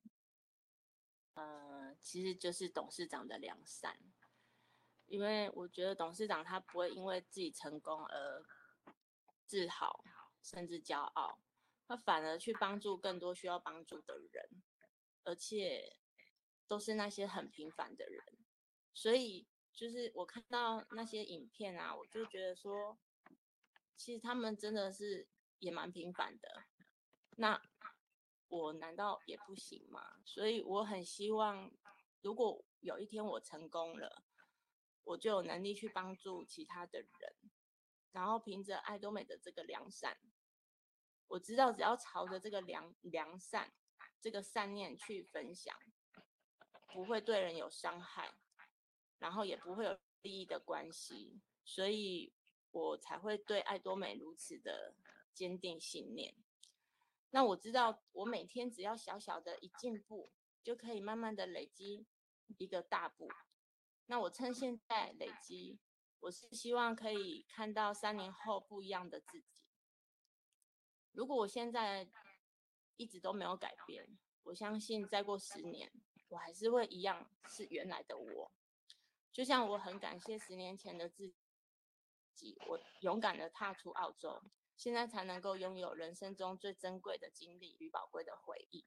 [1.34, 3.98] 呃，其实就是董事长的良善，
[5.04, 8.42] 因为我觉得董事长他不会因为自己成功而
[9.44, 10.02] 自豪，
[10.42, 11.38] 甚至骄傲。
[11.90, 14.62] 他反而去帮助更多需要帮助的人，
[15.24, 15.96] 而且
[16.68, 18.22] 都是那些很平凡的人，
[18.94, 22.96] 所以就是我看到那些影片啊，我就觉得说，
[23.96, 25.26] 其实他们真的是
[25.58, 26.62] 也蛮平凡的，
[27.38, 27.60] 那
[28.46, 30.20] 我难道也不行吗？
[30.24, 31.72] 所以我很希望，
[32.20, 34.22] 如果有一天我成功了，
[35.02, 37.34] 我就有能力去帮助其他的人，
[38.12, 40.16] 然后凭着爱多美的这个良善。
[41.30, 43.72] 我知道，只要朝着这个良良善
[44.20, 45.72] 这个善念去分享，
[46.92, 48.34] 不会对人有伤害，
[49.20, 52.32] 然后也不会有利益的关系，所以
[52.72, 54.92] 我才会对爱多美如此的
[55.32, 56.34] 坚定信念。
[57.30, 60.32] 那我知道，我每天只要小小的一进步，
[60.64, 62.08] 就可以慢慢的累积
[62.58, 63.28] 一个大步。
[64.06, 65.78] 那我趁现在累积，
[66.18, 69.59] 我是希望可以看到三年后不一样的自己。
[71.12, 72.08] 如果我现在
[72.96, 75.92] 一直都没有改变，我相信再过十年，
[76.28, 78.52] 我还是会一样是原来的我。
[79.32, 81.32] 就像我很感谢十年前的自
[82.34, 84.42] 己，我勇敢的踏出澳洲，
[84.76, 88.84] 现在才能够拥有人生中最珍贵的经历与宝贵的回忆。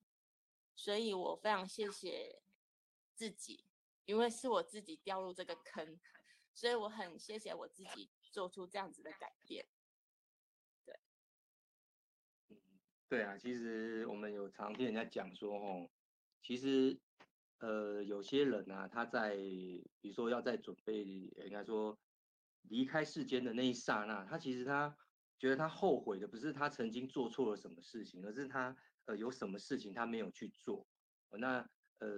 [0.76, 2.42] 所以我非常谢谢
[3.14, 3.66] 自己，
[4.06, 6.00] 因为是我自己掉入这个坑，
[6.54, 9.68] 所以我很谢谢我自己做出这样子的改变。
[13.14, 15.88] 对啊，其实我们有常听人家讲说，哦，
[16.42, 17.00] 其实，
[17.60, 21.96] 呃，有些人啊，他在比如说要在准备，应该说
[22.64, 24.98] 离开世间的那一刹那，他其实他
[25.38, 30.88] 觉得他后悔的不是他曾经做错了什么事情，而是他呃有什么事情他没有去做。
[31.38, 31.60] 那
[32.00, 32.10] 呃，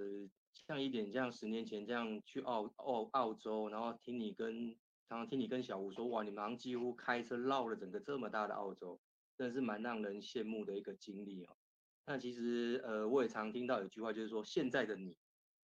[0.53, 4.69] 像一点像十年前这样去澳澳澳洲，然后听你跟
[5.09, 9.01] 常常听你跟小吴说，哇，你们好像几乎开车绕了整个这么大的澳洲。
[9.37, 11.57] 真的是蛮让人羡慕的一个经历哦。
[12.05, 15.17] 那其实呃，我也常听到有句话，就是说现在的你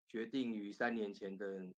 [0.07, 1.71] 决定于三年前的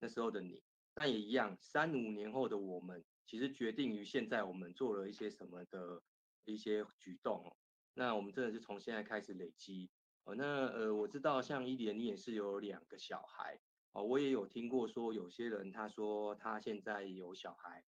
[0.00, 0.62] 那时候的你，
[0.96, 6.02] 那也一样，三五年后的我们其实决定于现在我们做了一些什么的
[6.44, 7.56] 一些举动哦。
[7.94, 9.88] 那我们真的是从现在开始累积
[10.24, 10.34] 哦。
[10.34, 13.60] 那呃，我知道像伊莲你也是有两个小孩
[13.92, 17.84] 哦，我也有听过说有些人他说他现在有小孩，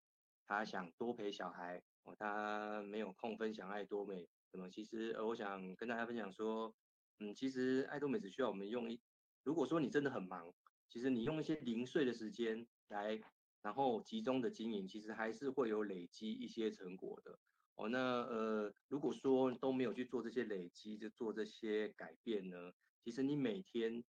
[0.47, 1.83] 他想多陪小孩。
[2.17, 4.69] 他没有空分享爱多美，什么？
[4.71, 6.75] 其实呃，我想跟大家分享说，
[7.19, 9.01] 嗯，其实爱多美只需要我们用一，
[9.43, 10.55] 如果说你真的很忙，
[10.89, 13.21] 其实你用一些零碎的时间来，
[13.63, 17.39] 然后集中的经营，其实还是会有累积一些成果的。
[17.77, 22.73] 哦，那呃，如果说都没有去做这些累积，就做这些改变呢，
[23.05, 24.03] 其实你每天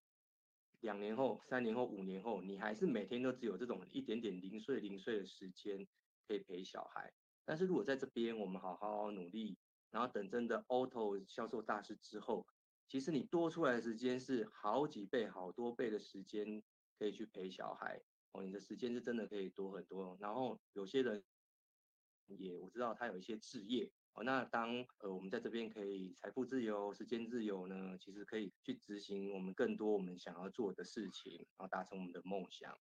[0.81, 5.87] 两年后、三年后、五年后，你还是每天都只有这种一点点零碎零碎的时间
[6.27, 7.13] 可以陪小孩。
[7.49, 9.57] 但是如果在这边我们好好努力，
[9.91, 12.47] 然后等真的 auto 销售大师之后，
[12.87, 16.63] 其实你多出来的时间是好几倍、好多倍的时间
[16.99, 20.15] 可以去陪小孩哦，你的时间是真的可以多很多。
[20.21, 21.25] 然后有些人
[22.27, 32.79] 也我知道他有一些置业哦，那当呃我们在这边可以财富自由、时间自由呢，其实可以去执行我们更多我们想要做的事情，然后达成我们的梦想。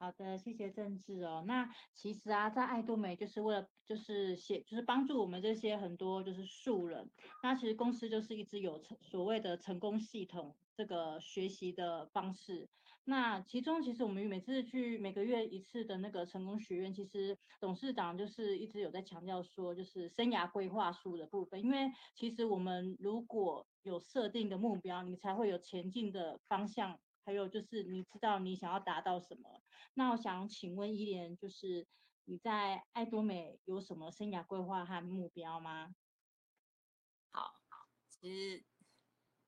[0.00, 1.42] 好的，谢谢正志哦。
[1.44, 7.10] 那其实啊，在爱多美就是为了就是写就是帮助我们这些很多就是素人。
[7.42, 12.68] 那其实公司就是一直有成所谓的成功系统这个学习的方式。
[13.06, 21.60] 那其中其实我们每次去每个月一次的那个成功学院，其实董事长就是一直有在强调说，就是生涯规划书的部分。
[21.60, 27.00] 因为其实我们如果有设定的目标，你才会有前进的方向。
[27.28, 29.62] 还有就是，你知道你想要达到什么？
[29.92, 31.86] 那我想请问伊莲，就是
[32.24, 35.94] 你在爱多美有什么生涯规划和目标吗？
[37.30, 37.60] 好，
[38.08, 38.64] 其实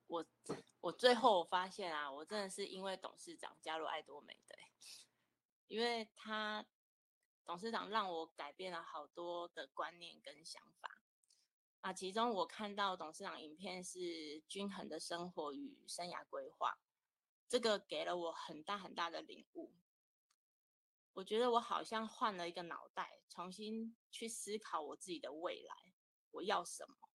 [0.09, 0.27] 我
[0.83, 4.55] 我最后我发现啊，我真的是因为董事长加入爱多美的，
[5.67, 6.67] 因为他
[7.47, 11.01] 董事长让我改变了好多的观念跟想法
[11.81, 11.95] 啊。
[11.95, 16.79] 其中我看到董事长影片是均衡的生活与生涯规划，
[17.51, 19.73] 这个给了我很大很大的领悟。
[21.15, 25.75] 我觉得我好像换了一个脑袋，重新去思考我自己的未来，
[26.31, 27.09] 我要什么？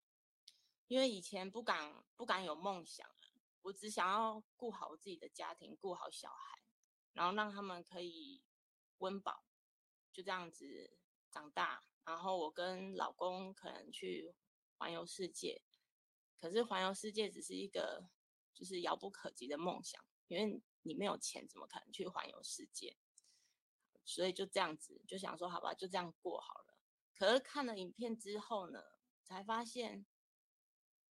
[0.88, 3.10] 因为以前不敢不敢有梦想，
[3.62, 6.62] 我只想要顾好我自己的家庭，顾好小孩，
[7.14, 8.44] 然后让他们可以
[8.98, 9.46] 温饱，
[10.12, 11.00] 就这样子
[11.32, 11.86] 长大。
[12.04, 14.36] 然后我跟老公可能去
[14.78, 15.64] 环游世界，
[16.36, 18.10] 可是环游世界只是一个
[18.54, 22.98] 就是遥不可及的梦想，因为你没有钱，怎么可能去环游世界？
[24.04, 26.78] 所以就这样子，就想说好吧，就这样过好了。
[27.16, 28.84] 可是看了影片之后呢，
[29.24, 30.06] 才发现，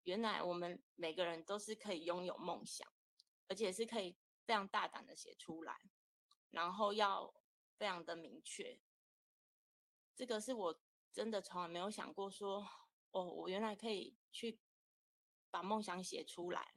[0.04, 2.88] 原来我们每个人都是可以拥有梦想，
[3.48, 5.90] 而且是可以非常大胆的写出来，
[6.52, 7.34] 然后要
[7.78, 8.80] 非常的明确。
[10.16, 10.80] 这个是我
[11.12, 12.68] 真的从来没有想过说，
[13.12, 14.60] 哦，我原来可以去
[15.50, 16.76] 把梦想写出来。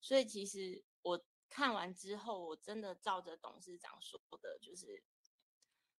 [0.00, 5.04] 所以其实我看完之后，我真的照着董事长说的，就是。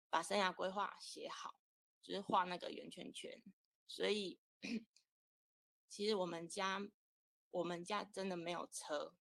[0.09, 1.55] 把生涯规划写好，
[2.03, 3.41] 就是画那个圆圈圈。
[3.87, 4.39] 所以，
[5.89, 6.87] 其实我们家，
[7.49, 9.15] 我们家真的没有车。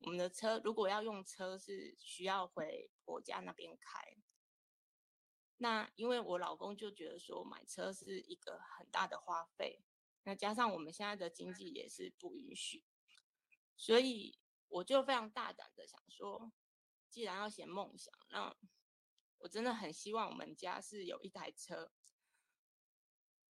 [0.00, 4.16] 我们的车如果要用车，是需要回婆家那边开。
[5.58, 9.80] 那因为我老公就觉得说买车是一个很大的花费，
[10.24, 12.82] 那加上我们现在的经济也是不允许，
[13.76, 14.40] 所以
[14.70, 16.50] 我就非常大胆的想说，
[17.08, 18.56] 既然要写梦想，那
[19.38, 21.92] 我真的很希望我们家是有一台车，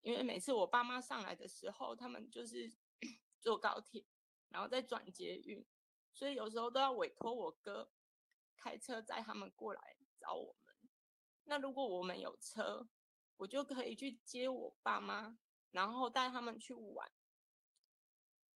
[0.03, 2.73] 因为每次我爸妈上来的时候，他们就是
[3.41, 4.05] 坐高铁，
[4.49, 5.67] 然后再转捷运，
[6.13, 7.91] 所以有时候都要委托我哥
[8.57, 10.77] 开车载他们过来找我们。
[11.45, 12.89] 那如果我们有车，
[13.39, 15.39] 我就可以去接我爸妈，
[15.71, 17.11] 然后带他们去玩。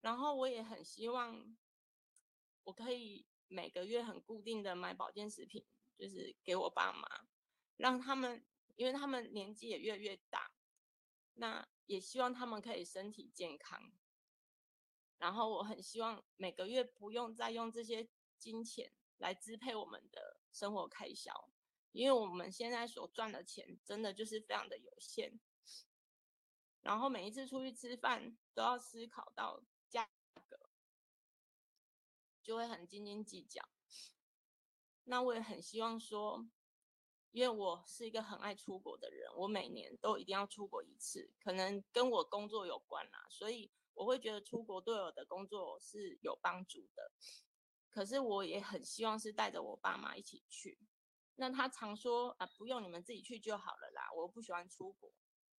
[0.01, 1.57] 然后我也很希望，
[2.65, 5.65] 我可以每个月很固定的买保健食品。
[5.99, 7.29] 就是给我爸妈，
[7.77, 8.43] 让他们，
[8.77, 10.51] 因为他们年纪也越来越大，
[11.35, 13.93] 那也希望他们可以身体健康。
[15.19, 18.09] 然后我很希望每个月不用再用这些
[18.39, 21.53] 金钱来支配我们的生活开销，
[21.93, 25.39] 因为我们现在所赚的钱真的就是非常的有限。
[26.81, 29.63] 然后每一次出去吃饭都要思考到，
[32.51, 33.62] 就会很斤斤计较。
[35.05, 36.51] 那我也很希望说，
[37.30, 47.12] 因为我是一个很爱出国的人，我每年都一定要出国一次，可能跟我工作有关啦，所以我会觉得出国对我的工作是有帮助的。
[47.88, 50.76] 可是我也很希望是带着我爸妈一起去。
[51.36, 55.12] 那他常说啊，不用你们自己去就好了啦，我不喜欢出国。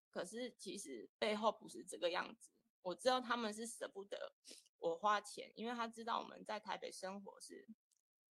[0.09, 2.49] 可是其实背后不是这个样子，
[2.81, 4.33] 我知道他们是舍不得
[4.81, 7.67] 我花钱，因为他知道我们在台北生活是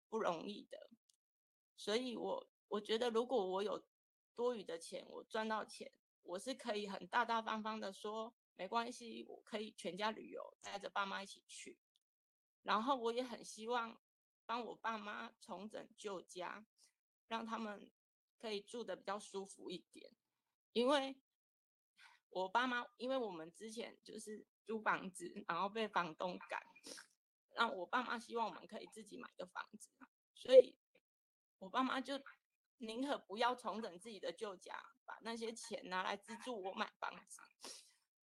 [0.09, 0.91] 不容易的。
[1.77, 3.87] 所以我，我觉得，如果我有
[4.35, 5.93] 多余的钱，我赚到钱，
[6.23, 11.79] 我是可以很大大方方的说，没关系，我可以全家旅游，带着爸妈一起去。
[12.63, 14.01] 然后，我也很希望
[14.47, 16.67] 帮我爸妈重整旧家，
[17.29, 17.93] 让他们
[18.39, 20.17] 可以住得比较舒服一点。
[20.73, 21.21] 因为
[22.31, 26.63] 我爸妈，因为我们之前就是租房子，然后被房东赶，
[27.55, 29.89] 让我爸妈希望我们可以自己买个房子，
[30.35, 30.77] 所以。
[31.61, 32.23] 我爸妈就
[32.77, 37.41] 宁可不要重整自己的旧家，把那些钱拿来资助我买房子。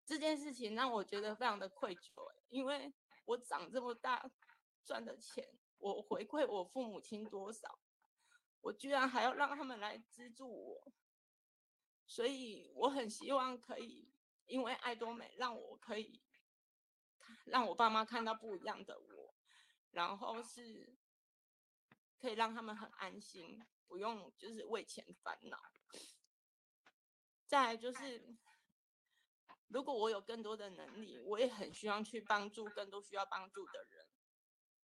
[0.05, 2.11] 这件事情让我觉得非常的愧疚，
[2.49, 2.93] 因为
[3.25, 4.29] 我长这么大
[4.85, 7.79] 赚的钱，我回馈我父母亲多少，
[8.61, 10.93] 我居然还要让他们来资助我。
[12.05, 14.13] 所以我很希望可以，
[14.45, 16.21] 因为爱多美让我可以
[17.45, 19.35] 让我爸妈看到不一样的我，
[19.91, 20.97] 然后是。
[22.19, 25.61] 可以让他们很安心，不用就是为钱烦恼。
[27.45, 28.37] 再就是，
[29.67, 34.07] 如果我有更多的能力，我也很希望去帮助更多需要帮助的人，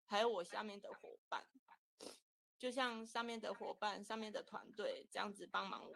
[0.06, 1.46] 还有我下面的伙伴，
[2.58, 5.94] 就像上面的伙伴、上面的团队这样子帮忙我。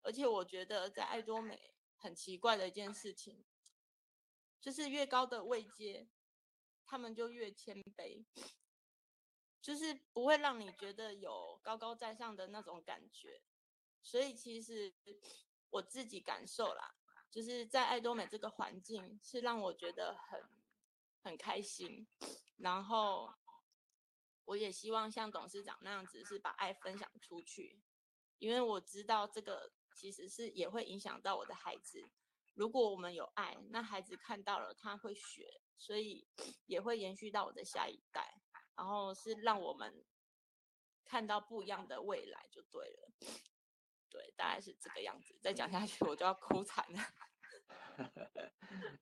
[0.00, 3.44] 而且我觉得在爱多美很奇怪的一件事情，
[4.60, 6.08] 就是越高的位阶，
[6.84, 8.24] 他们就越谦卑。
[9.62, 13.42] 就是不会让你觉得有高高在上的那种感觉，
[14.02, 14.94] 所以其实
[15.68, 16.94] 我自己感受啦，
[17.30, 20.42] 就是在爱多美这个环境是让我觉得很
[21.22, 22.08] 很开心。
[22.56, 23.34] 然后
[24.46, 27.82] 我也希望像董事长那样子，是把爱分享出去，
[28.38, 32.08] 因为我知道这个其实是也会影响到我的孩子。
[32.54, 36.26] 如果我们有爱，那孩子看到了他会学，所以
[36.66, 38.40] 也会延续到我的下一代。
[38.76, 40.04] 然后是让我们
[41.04, 43.12] 看到不一样的未来就对了。
[44.08, 45.38] 对，大概是这个样子。
[45.40, 46.98] 再讲下去我就要哭惨了。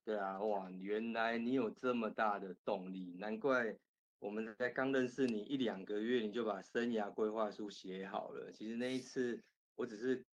[0.04, 3.78] 对啊，哇，原来你有这么大的动力，难怪
[4.18, 8.50] 我们在刚认识你一两个月，你就把生涯规划书写好了。
[8.50, 9.40] 其实那一次，
[9.76, 10.26] 我只是，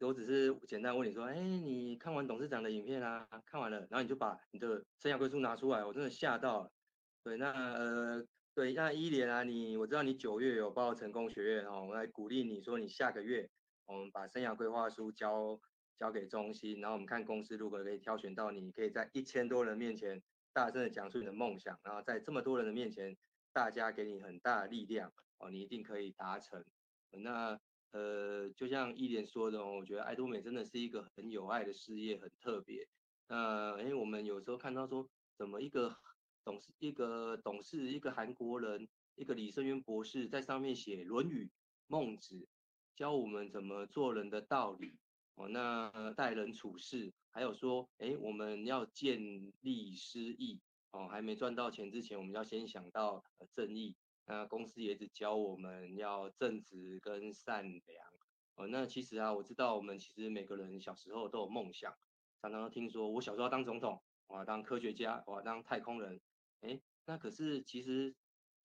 [0.00, 3.26] 我只是简单问你说，哎，你看完董事长的影片啊？
[3.46, 6.70] 看完了，然后你就把你的生涯规划书拿出来，我真的吓到了。
[7.22, 8.24] 对，那呃，
[8.54, 13.48] 对，那伊莲啊，你我知道你九月有报成功学院哦，我来鼓励你说，你下个月
[13.86, 15.60] 我们把生涯规划书交。
[15.98, 20.22] 交给中心，然后我们看公司如果可以挑选到你，可以在一千多人面前
[20.52, 23.16] 大声的讲出你的梦想，然后在这么多人的面前，
[23.52, 26.64] 大家给你很大的力量哦，你一定可以达成。
[27.10, 27.58] 那
[27.92, 32.86] 呃，就像一莲说的，我觉得爱多美真的是一个很有爱的事业，很特别。
[33.28, 35.96] 那因为我们有时候看到说，怎么一个
[36.44, 41.44] 董事、一个董事、一个韩国人、一个李胜渊博士在上面写《论语》
[41.86, 42.36] 《孟子》，
[42.96, 44.98] 教我们怎么做人的道理。
[45.34, 49.20] 哦，那待人处事，还有说，哎，我们要见
[49.60, 50.60] 利思义，
[50.90, 53.22] 哦，还没赚到钱之前，我们要先想到
[53.54, 53.94] 正义。
[54.28, 58.06] 那公司也只教我们要正直跟善良。
[58.56, 61.96] 哦，那其实啊，我知道我们其实每个人小时候都有梦想，
[62.42, 66.20] 常常都听说我小时候要当总统，我要当科学家，我要当太空人。
[66.60, 68.14] 哎，那可是其实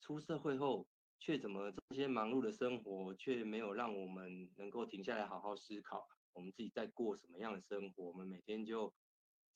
[0.01, 0.85] 出社会后，
[1.19, 6.09] 却怎么这些忙碌的生活，却没有让我们能够停下来好好思考。
[6.33, 8.03] 我们自己在过什么样的生活？
[8.05, 8.93] 我们每天就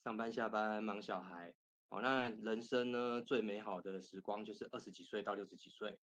[0.03, 1.53] 上班下班忙小孩，
[1.89, 5.97] 哦，那人生呢，最美好的时光就是二十几岁到六十几岁，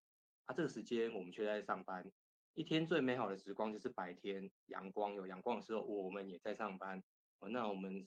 [0.46, 2.10] 啊，这个时间我们却在上班。
[2.54, 7.02] 一天最美好的时光就是白天，阳光有阳光的时候，我们也在上班。
[7.40, 8.06] 哦，那我们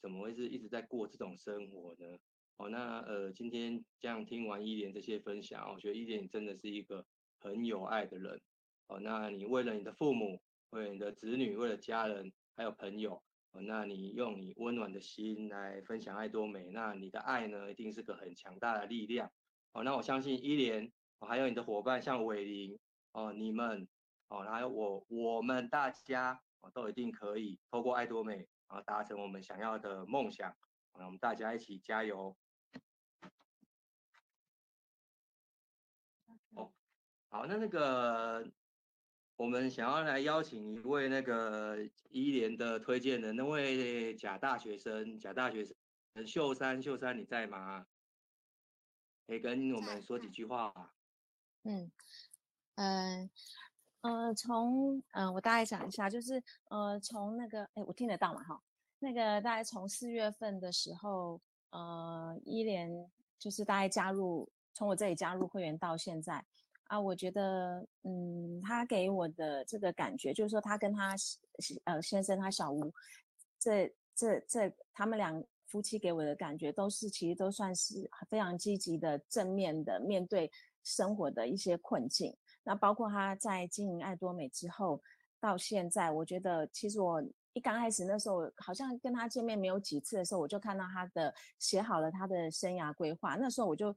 [0.00, 2.18] 怎么会是一直在过这种生活呢？
[2.58, 7.06] 哦，那呃，今天这样听完伊莲这些分享，我觉得伊莲真的是一个
[7.38, 8.40] 很有爱的人。
[8.88, 10.40] 哦，那你为了你的父母。
[10.70, 13.20] 为了你的子女，为了家人，还有朋友，
[13.52, 19.30] 那你用你温暖的心来分享爱多美，那你的爱呢，一定是个很强大的力量。
[19.72, 22.78] 哦，那我相信伊莲，哦，还有你的伙伴像伟林，
[23.12, 23.86] 哦，你们，
[24.28, 28.36] 哦，还有我，我们大家，哦，都一定可以透过爱多美，
[28.68, 30.56] 然后达成我们想要的梦想。
[30.94, 32.36] 那我们大家一起加油。
[36.54, 36.72] 哦，
[37.28, 38.50] 好，那那个。
[39.40, 41.78] 我们想要来邀请一位那个
[42.10, 47.86] 伊莲的推荐的那位假大学生，假大学生秀山，秀山你在吗？
[49.26, 50.92] 可以跟我们说几句话。
[51.62, 51.90] 嗯，
[52.74, 53.30] 嗯、
[54.02, 58.44] 呃，呃，从嗯、呃，我大概讲一下，就是呃，从那个，哎，我听得到嘛？
[58.44, 58.62] 哈，
[58.98, 66.44] 那个大概从四月份的时候，呃，伊莲就是大概加入，从我这里加入会员到现在。
[66.90, 71.14] 啊，我觉得，嗯，他给我的这个感觉，就是说，他跟他
[71.84, 72.92] 呃先生，他小吴，
[73.60, 75.32] 这这这，他们俩
[75.68, 80.50] 夫妻给我的感觉，都是其实都算是非常积极的、正面的面对
[80.82, 82.36] 生活的一些困境。
[82.64, 85.00] 那包括他在经营爱多美之后，
[85.38, 87.22] 到现在，我觉得其实我
[87.52, 93.94] 一刚开始那时候，好像跟他见面没有几次的时候，我就看到他的写好了他的生涯规划，那时候我就。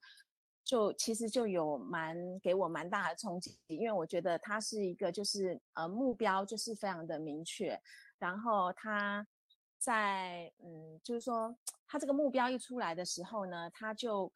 [0.65, 7.77] 就其实就有蛮给我蛮大的冲击，因为我觉得他是一个就是呃目标就是非常的明确，
[8.17, 9.27] 然后他
[9.77, 11.53] 在嗯就是说
[11.85, 14.31] 他这个目标一出来的时候呢，他就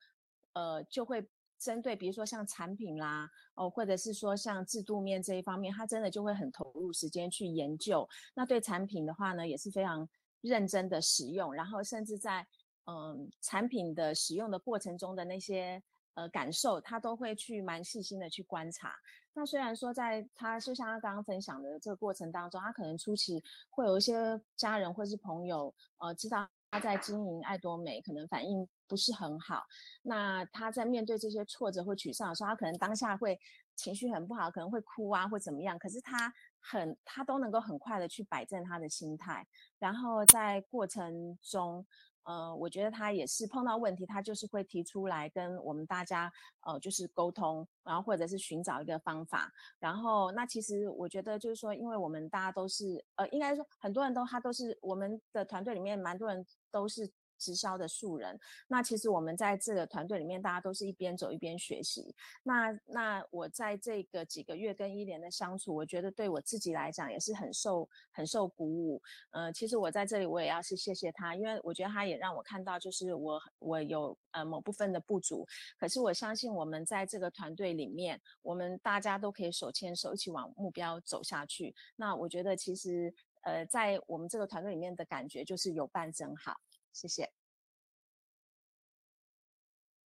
[0.51, 1.25] 呃就会
[1.57, 8.05] 针对比如说像产品啦哦或者是说像制度面这一方面，他真的就会很投入时间去研究。
[8.35, 10.07] 那对产品的话呢，也是非常
[10.41, 12.45] 认真的使用，然后甚至在
[12.83, 15.81] 嗯产品的使用的过程中的那些。
[16.17, 18.91] 呃，感受他都会去蛮细心的去观察。
[19.33, 29.63] 那虽然说，在他就像他刚刚分享的这个过程当中，他可能初期会有一些家人或是朋友，呃，知道他在经营爱多美，可能反应不是很好。
[30.01, 33.39] 那他在面对这些挫折或沮丧的时候，他可能当下会
[33.75, 35.77] 情绪很不好，可能会哭啊或怎么样。
[35.77, 39.45] 可是他很，他都能够很快的去摆正他的心态，
[39.77, 41.85] 然后在过程中。
[42.27, 46.29] 呃，我觉得他也是碰到问题，他就是会提出来跟我们大家，
[46.65, 49.49] 呃，就是沟通，然后或者是寻找一个方法。
[49.79, 58.39] 然后，那其实我觉得就是说，因为我们大家都是，呃，应该说很多人都他都是我们的团队里面蛮多人都是直销的素人。
[58.67, 62.15] 那其实我们在这个团队里面，大家都是一边走一边学习。
[62.43, 69.01] 那那我在这个几个月跟伊莲的相处，我觉得对我自己来讲也是很受很受鼓舞。
[69.31, 75.45] 呃，其实我在这里我也要是谢谢他，因为我觉得他也让我看到，就是我我有呃某部分的不足。
[75.79, 81.73] 可是我相信我们在这个团队里面，我们大家都可以手牵手一起往目标走下去。
[81.95, 83.13] 那我觉得其实
[83.43, 86.53] 呃在我们这个团队里面的感觉就是有伴真好。
[86.97, 87.31] 谢谢。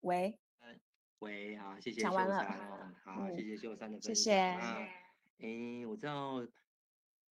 [0.01, 0.37] 喂，
[1.19, 2.01] 喂，好，谢谢。
[2.01, 2.93] 讲完了。
[3.05, 4.13] 好，谢谢秀山的分享。
[4.13, 4.31] 谢谢。
[5.39, 6.45] 哎，我知道，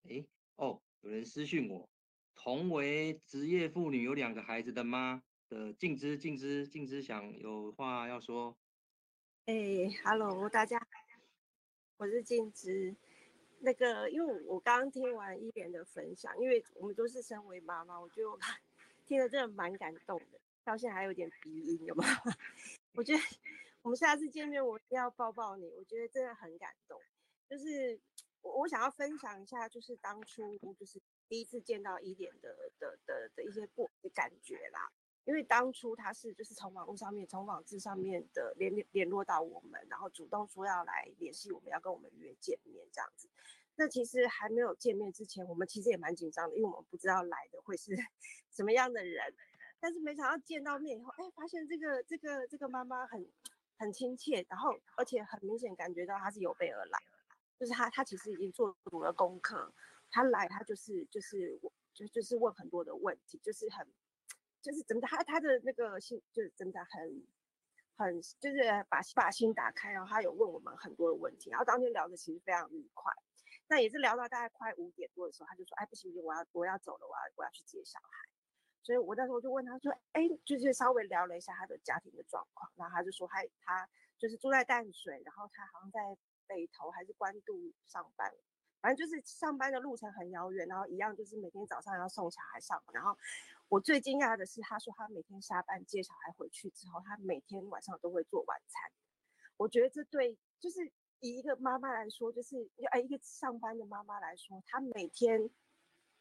[0.08, 0.24] 哎，
[0.56, 1.86] 哦，有人私讯我，
[2.34, 8.56] 同为职业妇女，有两个孩子的妈的静之，静之，静之想有话要说。
[9.44, 9.54] 哎
[10.02, 10.80] ，Hello，大家，
[11.98, 12.96] 我是静之。
[13.58, 18.30] 那个，因为我刚刚听完一莲的分享，因为我们都是身为妈妈，我觉得
[19.10, 22.04] 听了真的蛮感动的，到现在还有点鼻音，有吗？
[22.94, 23.18] 我觉得
[23.82, 25.68] 我们下次见面，我一定要抱抱你。
[25.76, 27.00] 我觉得真的很感动，
[27.48, 27.98] 就是
[28.40, 34.88] 我我想要分享一下，就是当初就是第一次见到伊莲的的的的一些过的感觉啦。
[35.24, 43.28] 因为当初他是就是从网络上面，从网志上面的联联络到我们，然后主动说要来联系我们，要跟我们约见面这样子。
[43.80, 47.96] 那其实还没有见面之前，我们其实也蛮紧张的，因为我们不知道来的会是
[48.52, 49.34] 什么样的人。
[49.80, 53.26] 但是没想到见到面以后，哎，发现这个这个这个妈妈很
[53.78, 56.98] 很亲切，然后而且很明显感觉到她是有备而来，
[57.58, 59.72] 就是她她其实已经做足了功课，
[60.10, 61.58] 她来她就是就是
[61.94, 63.86] 就就是问很多的问题，就是很
[64.60, 67.26] 就是真的，她她的那个心就是真的很
[67.96, 68.58] 很就是
[68.90, 73.10] 把把心打开，然后她有问我们很多的问题，然后当天聊的其实非常愉快。
[73.70, 78.28] 那也是聊到大概快五点多的时候，他就说：“哎，不行不行，我要我要走了，我要我要去接小孩。”
[78.82, 86.00] 所以，我那时候就问他说：“哎，就是稍微聊了一下他的家庭的状况。”然后他就说：“他他就是住在淡水，然后他好像在
[86.48, 88.34] 北投还是关渡上班，
[88.80, 92.82] 反正就是上班的路程很遥远，然后一样就是每天早上要送小孩上。
[92.92, 93.16] 然后
[93.68, 98.90] 我最惊讶的是，他说他每天下班接小孩回去之后，他每天晚上都会做晚餐。
[99.56, 100.90] 我觉得这对就是。”
[101.20, 105.50] 以一个妈妈来说，就是哎，一个上班的妈妈来说，她每天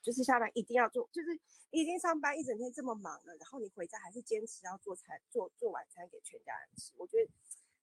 [0.02, 1.40] 就是下班一定要做，就是
[1.72, 7.32] 已经上班一整天这么忙了，然后你回家还是坚持要做餐、做做晚餐给全家人吃，我觉得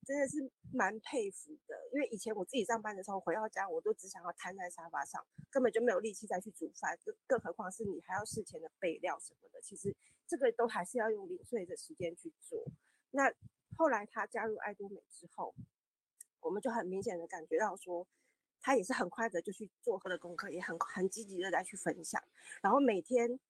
[0.04, 1.74] 真的是蛮佩服的。
[1.92, 9.60] 因为以前我自己上班的时候回到家，我都只想要瘫在沙发上，根本就没有力气再去煮饭，更更何况是你还要事前的备料什么的。
[9.62, 9.94] 其实
[10.26, 12.62] 这个都还是要用零碎的时间去做。
[13.10, 13.32] 那
[13.76, 15.54] 后来她加入爱多美之后。
[16.46, 18.06] 我们就很明显的感觉到说，
[18.60, 22.22] 他也是很快的就去做他的功课，也很很积极的在去分享。
[22.62, 23.40] 然后每天，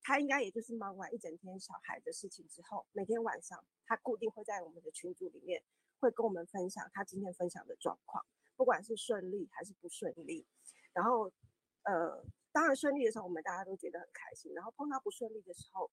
[0.00, 5.60] 他应该也就是忙完一整天小孩的事情之后，每天晚上他固定会在我们的群组里面
[5.98, 10.46] 会跟我们分享他今天分享的状况，不管是顺利还是不顺利。
[10.92, 11.32] 然后，
[11.82, 15.90] 呃，当然顺利的时候我们大家都觉得很开心，然后碰到不顺利的时候。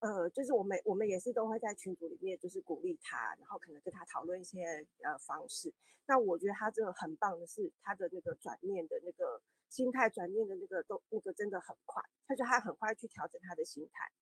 [0.00, 5.72] 呃，就是我们我们也是都会在群组里面，就是鼓励他，然后可能跟他讨论一些呃方式。
[6.06, 9.40] 那我觉得他这个很棒的是，他的那个转念的那个
[9.70, 14.12] 心态转念的那个都那个真的很快，他就他很快去调整他的心态，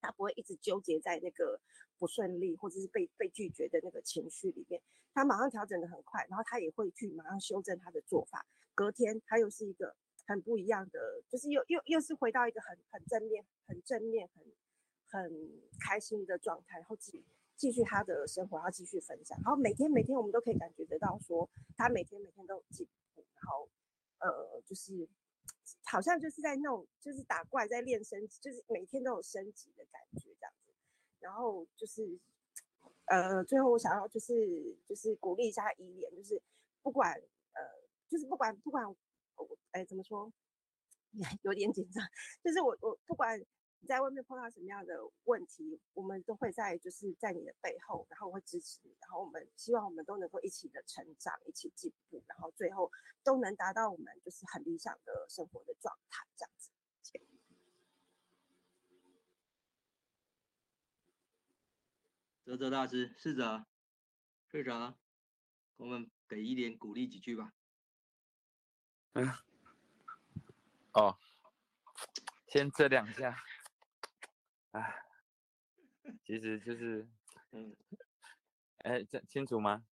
[0.00, 1.60] 他不会一直纠结在那个
[1.98, 4.80] 不顺利或者是被被拒绝的那个情绪里面，
[5.12, 8.46] 他马上调整的很快，然后他也会去马上修正他的做法。
[8.72, 9.96] 隔天他又是一个
[10.28, 14.44] 很不一样的，就是又又又是回到一个很很正面、很正面、很。
[15.10, 15.30] 很
[15.80, 17.24] 开心的状态，然后继
[17.56, 19.36] 继续他的生活，然后继续分享。
[19.42, 23.24] 然后每天每天我们都可以感觉得到，说他每天每天都有进步。
[23.34, 23.68] 然后
[24.18, 25.08] 呃，就是
[25.84, 30.72] 好像就是在那种就是打怪在练升级，就是每天都有升级的感觉这样子。
[31.20, 32.18] 然后就是
[33.06, 36.40] 呃，最后我想要就是就是鼓励一下伊莲，就是
[36.82, 37.12] 不管
[37.54, 37.62] 呃，
[38.08, 38.96] 就是不管不管我
[39.72, 40.32] 哎怎么说，
[41.42, 42.04] 有点紧张，
[42.44, 43.40] 就是我我不管。
[43.80, 52.90] 你在外面碰到什么样的问题，我们都会在就是在你的背后，然后会支持你，然后我们希望我们都能够一起的成长，一起进步，然后最后
[53.22, 56.70] 都能达到我们就是很理想的生活的状态，这样子。
[62.44, 63.66] 泽泽大师，试着
[64.50, 64.96] 试着，
[65.76, 67.52] 我们给一点鼓励几句吧。
[69.12, 69.30] 嗯，
[70.94, 71.18] 哦，
[72.46, 73.36] 先这两下。
[74.72, 75.02] 哎，
[76.24, 77.06] 其实就是，
[77.52, 77.74] 嗯，
[78.84, 79.84] 哎，这清楚吗？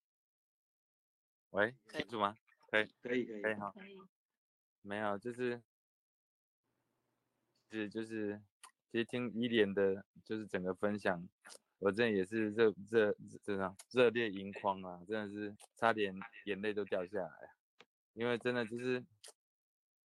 [1.51, 2.37] 喂，清楚吗？
[2.71, 3.75] 可以，可以，可以，可以，好，
[4.83, 5.63] 没有，就是，
[7.71, 8.41] 是就是，
[8.91, 11.29] 其其实听伊莲的，就是整个分享，
[11.79, 16.15] 我真的也是热热这样热泪盈眶啊，真的是差点
[16.47, 17.55] 眼泪都掉下来，
[18.15, 19.05] 因为真的就是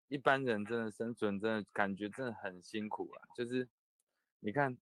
[0.07, 3.67] 一般人真的生存真的感觉真的很辛苦啊，就是
[4.39, 4.77] 你看，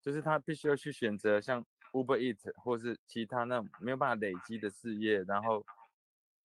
[0.00, 5.64] 就是他必须要去选择像 Uber Eats 或是其他那种没有办法累积的事业，然后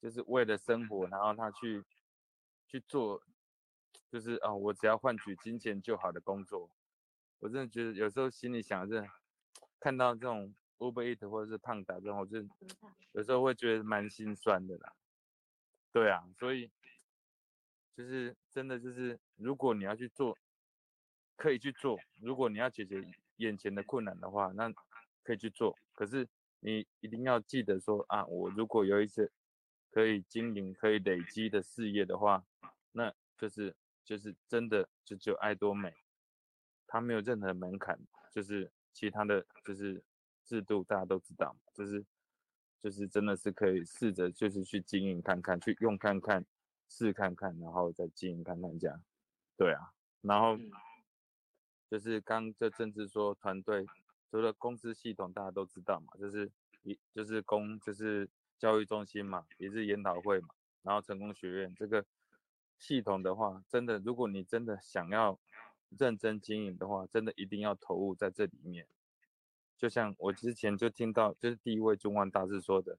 [0.02, 1.84] 就是为了生活，然后他去
[2.68, 3.22] 去做。
[4.12, 6.70] 就是哦，我只要换取金钱就好的工作，
[7.40, 9.04] 我真的觉得有时候心里想着，
[9.80, 12.38] 看到这种 Uber Eats 或者是胖达这种，我就
[13.14, 14.94] 有时候会觉得蛮心酸的啦。
[15.92, 16.70] 对啊，所以
[17.98, 20.38] 就是真的就是，如果你要去做，
[21.36, 23.04] 可以去做；如果你要解决
[23.38, 24.72] 眼前的困难的话，那
[25.24, 25.78] 可以去做。
[25.94, 26.28] 可是
[26.60, 29.30] 你一定要记得说啊，我如果有一些
[29.92, 32.46] 可以经营、可以累积的事业的话，
[32.92, 33.76] 那就是。
[34.06, 35.96] 就是真的，就只有爱多美，
[36.86, 37.98] 它没有任何门槛，
[38.34, 40.04] 就是其他的就是
[40.44, 42.06] 制度大家都知道，就是
[42.82, 46.46] 就是真的是可以试着就是去经营看看，去用看看，
[46.90, 49.02] 试看看，然后再经营看看这样，
[49.56, 50.58] 对啊，然后
[51.94, 53.86] 就是刚这政治说团队，
[54.32, 58.28] 除了公司系统大家都知道嘛，就是一就是公就是
[58.58, 60.48] 教育中心嘛，也是研讨会嘛，
[60.82, 62.04] 然后成功学院这个。
[62.80, 65.40] 系统的话，真的，如果你真的想要
[65.98, 68.86] 认真经营的话，真的一定要投入在这里面。
[69.78, 72.98] 就像我之前就听到，就是第一位中万大师说的，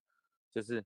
[0.55, 0.83] 就是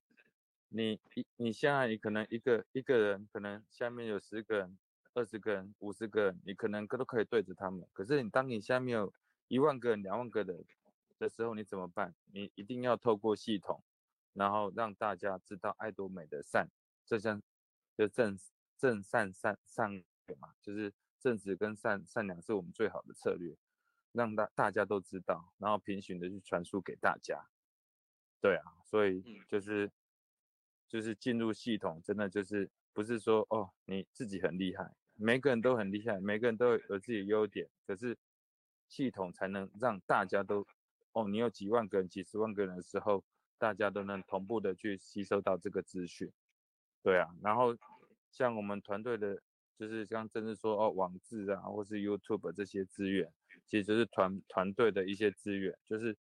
[0.70, 4.76] 你一你现在你可能一个一个人，可能下面有十个人、
[5.18, 7.86] 二十个人、五十个人，你可能都可以对着他们。
[7.92, 9.12] 可是你当你下面有
[9.48, 10.64] 一万个人、两万个的
[11.18, 12.14] 的时候，你怎么办？
[12.32, 13.82] 你一定要透过系统，
[14.32, 16.68] 然后让大家知道爱多美的善，
[17.04, 17.42] 这像
[17.96, 18.38] 就正。
[18.80, 19.90] 正善善善
[20.38, 23.56] 嘛，就是正直跟善善良是我们最好的策略，
[24.12, 27.44] 让大大家都知道，然后平行的去传输给大家。
[28.40, 29.90] 对啊，所以就是
[30.86, 38.16] 就是进入系统，真的就是不是说哦你自己很厉害，每个人都很厉害，每个人都有自己的优点，可是
[38.88, 40.66] 系统才能让大家都
[41.12, 43.24] 哦，你有几万个人、几十万个人的时候，
[43.58, 46.32] 大家都能同步的去吸收到这个资讯。
[47.02, 47.76] 对啊，然后。
[48.30, 49.40] 像我们团队的，
[49.78, 53.32] 就是像真是说哦，网志啊，或是 YouTube 这些资源，
[53.66, 56.14] 其实就是团团队的一些资源，就是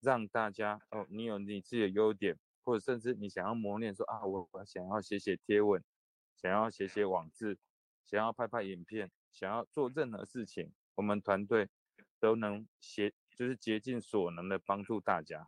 [0.00, 5.84] 让大家哦，你有你自己的优点，或者甚至你想要磨练说啊，我我想要写写贴文，
[6.34, 7.58] 想要写写网志，
[8.04, 11.68] 想要拍拍影片，想要做任何事情，我们团队
[12.18, 15.46] 都能协，就是竭尽所能的帮助大家。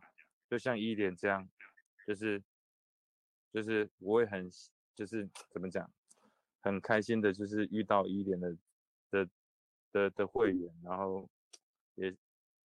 [0.49, 1.49] 就像伊莲这样，
[2.05, 2.43] 就是
[3.51, 4.49] 就是我也很
[4.95, 5.91] 就是怎么讲？
[6.61, 8.57] 很开心的，就是遇到伊莲的
[9.11, 9.29] 的
[9.91, 11.29] 的的会员，然后
[11.95, 12.15] 也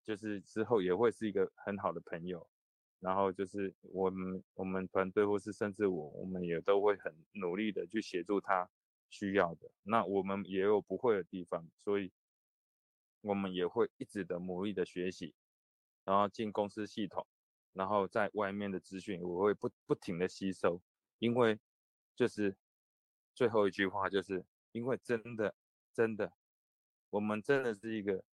[0.04, 2.48] 就是之后也会是一个很好的朋友，
[3.00, 8.70] 然后就是我们我们团队或是甚至我，我们也都会很努力的去协助他
[9.10, 9.72] 需要的。
[9.84, 12.12] 那我们也有不会的地方，所以
[13.22, 15.34] 我们也会一直的努力的学习，
[16.03, 17.26] 然后进公司系统，
[17.74, 20.82] 然后在外面的资讯我会不不停的吸收，
[21.20, 21.60] 因为
[22.16, 22.55] 就是。
[23.38, 25.53] 最后一句话就是，因为真的，
[25.93, 26.34] 真的，
[27.12, 28.24] 我们真的是一个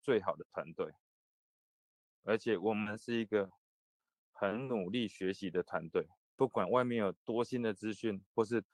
[0.00, 0.94] 最好的团队，
[2.22, 3.50] 而且我们是一个
[4.32, 6.08] 很努力学习的团队。
[6.36, 8.64] 不管外面有多新的资讯，或是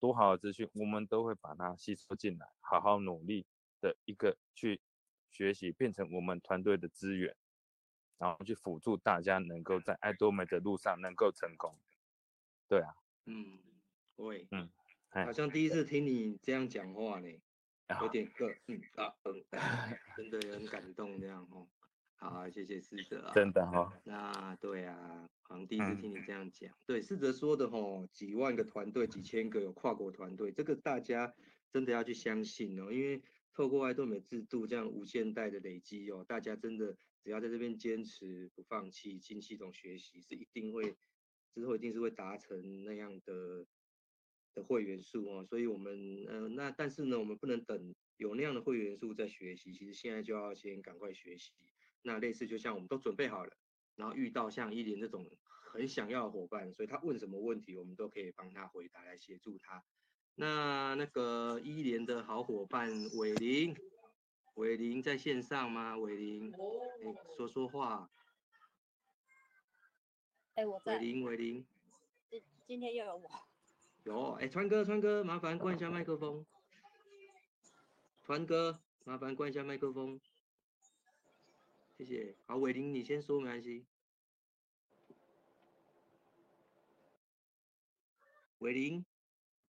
[0.00, 3.46] 多好的资讯，我们都会把它吸收进来，好好努力
[3.80, 4.80] 的一个去
[5.30, 7.36] 学习，变成我们团队的资源，
[8.18, 11.78] 然后去辅助大家能够在爱多美的路上能够成功。
[12.68, 12.94] 对啊，
[13.26, 13.58] 嗯，
[14.16, 14.70] 对，嗯。
[15.10, 17.28] 好像第一次听你这样讲话呢，
[18.02, 19.42] 有点个嗯啊嗯，
[20.16, 21.66] 真的很感动这样哦。
[22.20, 23.92] 好，谢谢思哲啊，真的哈、哦。
[24.04, 26.68] 那对啊，好像第一次听你这样讲。
[26.70, 31.32] 嗯、对，思哲说的吼，几万个团队，几千个有跨国团队，这个大家
[31.72, 33.22] 真的要去相信哦，因为
[33.54, 40.96] 透过爱多美制度这样无限代的累积哦，大家真的只要在这边坚持不放弃，进系统学习，是一定会
[41.54, 43.66] 之后一定是会达成那样的。
[44.54, 51.52] 的会员数哦，所以我们呃那但是呢，我们不能等有那样的会员数再学习，其实现在就要先赶快学习。
[52.02, 53.52] 那类似就像我们都准备好了，
[53.96, 55.28] 然后遇到像依林这种
[55.72, 59.82] 很想要的伙伴，所以他问什么问题，我们都可以帮他回答来协助他。
[60.36, 63.76] 那那个依莲的好伙伴伟林，
[64.54, 65.96] 伟林在线上吗？
[65.98, 68.08] 伟林，哎，说说话。
[70.54, 70.98] 哎，我在。
[70.98, 71.66] 伟林，伟林。
[72.30, 73.30] 今今天又有我。
[74.04, 76.46] 有哎，川哥，川哥，麻烦关一下麦克风。
[78.22, 80.20] 川哥，麻烦关一下麦克风，
[81.98, 82.36] 谢谢。
[82.46, 83.84] 好，伟林你先说没关系。
[88.58, 89.04] 伟林，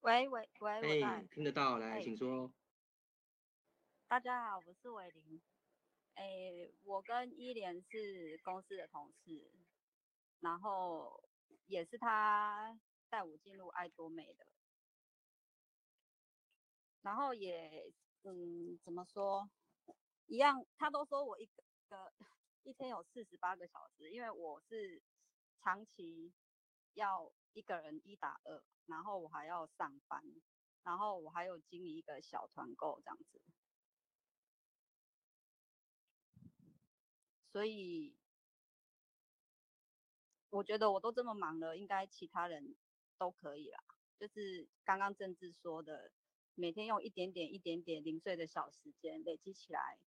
[0.01, 2.53] 喂喂喂，哎，听得到，来，请说。
[4.07, 5.41] 大家好，我是伟林。
[6.13, 9.49] 哎，我跟伊莲是公司的同事，
[10.39, 11.27] 然后
[11.65, 14.45] 也是他带我进入爱多美的，
[17.01, 19.49] 然后也嗯，怎么说，
[20.27, 21.63] 一样，他都说我一个
[22.63, 25.01] 一天有四十八个小时，因为我是
[25.61, 26.33] 长期
[26.93, 28.63] 要一个人一打二。
[28.89, 30.23] 然后我还要上班，
[30.81, 33.39] 然后我还有经营一个小团购这样子，
[37.51, 38.15] 所以
[40.49, 42.75] 我觉得我都这么忙了，应该其他人
[43.19, 43.79] 都可以啦。
[44.17, 46.11] 就是刚刚政治说的，
[46.55, 49.99] 每天用一点点、一点点零碎的小时间累积起来，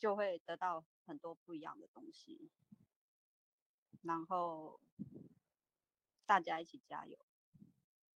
[0.00, 2.50] 就会得到很多不一样的东西。
[4.02, 4.80] 然后
[6.26, 7.16] 大家一起加油。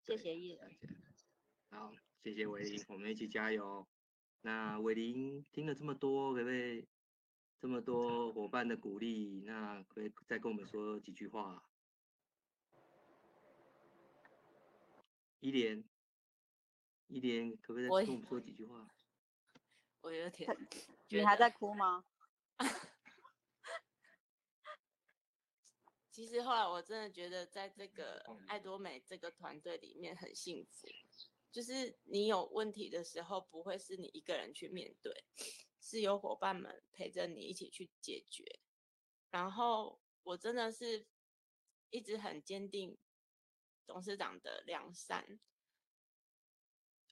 [0.02, 0.76] 谢谢伊人，
[1.70, 3.88] 好，谢谢伟林，我们一起加油。
[4.42, 6.86] 那伟林听了这么多，可不可以
[7.58, 11.64] 这么多伙伴的鼓励，那可不可以再跟我们说几句话？
[15.40, 15.84] 伊莲，
[17.08, 18.88] 伊莲，可不可以再跟我们说几句话？
[20.04, 20.56] 我有点，
[21.08, 22.06] 你还在哭吗？
[26.12, 30.88] 其实后来我真的觉得，在这个爱多美这个团队里面很幸福，
[31.52, 35.24] 就是你有问题的时候，不会是你一个人去面对，
[35.80, 38.60] 是有伙伴们陪着你一起去解决。
[39.32, 41.08] 然后我真的是
[41.90, 42.98] 一直很坚定
[43.88, 45.40] 董事长的良善，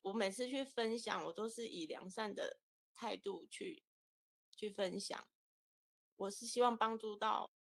[0.04, 2.60] 我每次去分享，我都是以良善的
[2.94, 3.84] 态度去
[4.52, 5.28] 去分享，
[6.16, 7.52] 我是希望帮助到。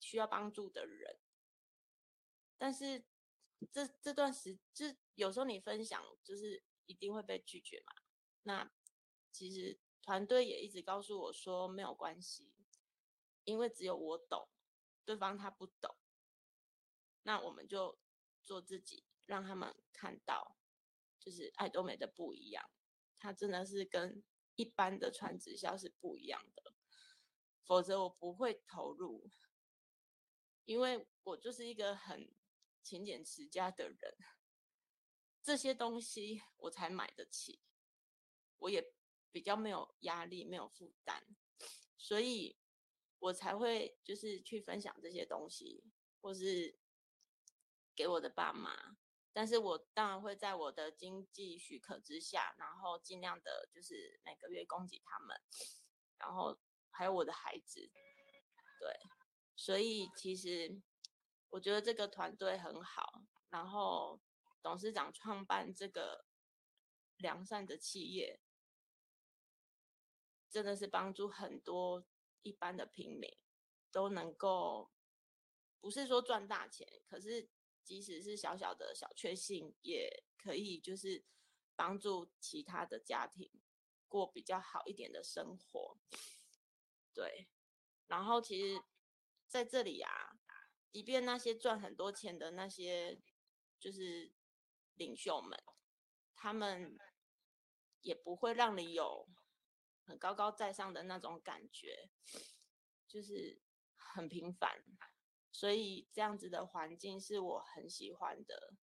[0.00, 1.18] 需要帮助的人，
[2.58, 3.06] 但是
[3.72, 4.84] 这这段时，就
[5.14, 7.94] 有时候你分享，就是一定会被拒绝嘛。
[8.42, 8.70] 那
[9.32, 12.52] 其实团队也一直告诉我说没有关系，
[13.44, 14.46] 因为只有我懂，
[15.06, 15.96] 对方他不懂。
[17.22, 17.98] 那我们就
[18.42, 20.58] 做自己，让他们看到，
[21.18, 22.68] 就是爱多美的不一样。
[23.18, 24.22] 它真的是跟
[24.56, 26.74] 一般的传直销是不一样的，
[27.64, 29.30] 否则我不会投入。
[30.64, 32.34] 因为我就是一个很
[32.82, 34.16] 勤俭持家的人，
[35.42, 37.60] 这些东西我才买得起，
[38.58, 38.94] 我也
[39.30, 41.36] 比较没有压力，没有负担，
[41.98, 42.58] 所以
[43.18, 45.84] 我才会就是去分享这些东西，
[46.22, 46.78] 或是
[47.94, 48.96] 给我的爸妈。
[49.34, 55.36] 但是我当然会在我的经济许可之下，然后尽量的就是每个月供给他们，
[56.18, 56.56] 然后
[56.90, 57.90] 还有我的孩子，
[58.78, 58.96] 对。
[59.56, 60.80] 所以其实
[61.50, 64.20] 我觉得这个团队很好，然后
[64.62, 66.26] 董事长创办这个
[67.16, 68.40] 良善的企业，
[70.48, 72.06] 真的是帮助很多
[72.42, 73.36] 一般的平民
[73.90, 74.92] 都能够，
[75.80, 77.48] 不是说赚大钱，可是
[77.84, 81.24] 即使是小小的小确幸，也可以就是
[81.76, 83.50] 帮助其他的家庭
[84.08, 85.98] 过比较好一点的生活。
[87.12, 87.48] 对，
[88.06, 88.82] 然后其实。
[89.46, 90.10] 在这里啊，
[90.90, 93.20] 即便那些赚很多钱的那些
[93.78, 94.32] 就是
[94.94, 95.56] 领袖们，
[96.34, 96.98] 他们
[98.00, 99.28] 也不会让你有
[100.02, 102.10] 很高高在上的那种感觉，
[103.06, 103.60] 就是
[103.94, 104.82] 很平凡。
[105.54, 108.74] 所以这样子的环境是我很喜欢的，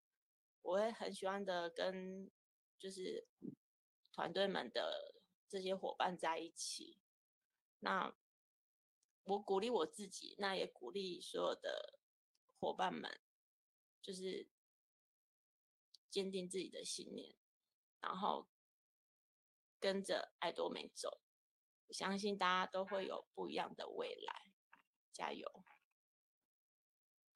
[0.61, 2.31] 我会很喜欢的跟
[2.79, 3.27] 就是
[4.13, 6.97] 团队们的这些伙伴在一起。
[7.79, 8.15] 那。
[9.25, 11.99] 我鼓励我自己，那也鼓励所有的
[12.59, 13.21] 伙伴们，
[14.01, 14.49] 就是
[16.09, 17.35] 坚定自己的信念，
[17.99, 18.49] 然后
[19.79, 21.21] 跟着爱多美走。
[21.87, 24.51] 我相信大家都会有不一样的未来，
[25.13, 25.47] 加油！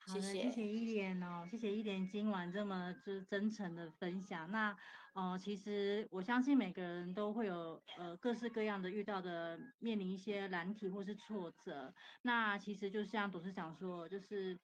[0.07, 4.51] 好的，谢谢一莲哦，谢谢一莲今晚这么就是真诚的分享。
[4.51, 4.77] 那
[5.13, 11.93] 呃，其实我相信每个人都会有呃各式各样的遇到的面临一些难题或是挫折。
[12.21, 14.59] 那其实就像董事长说，就是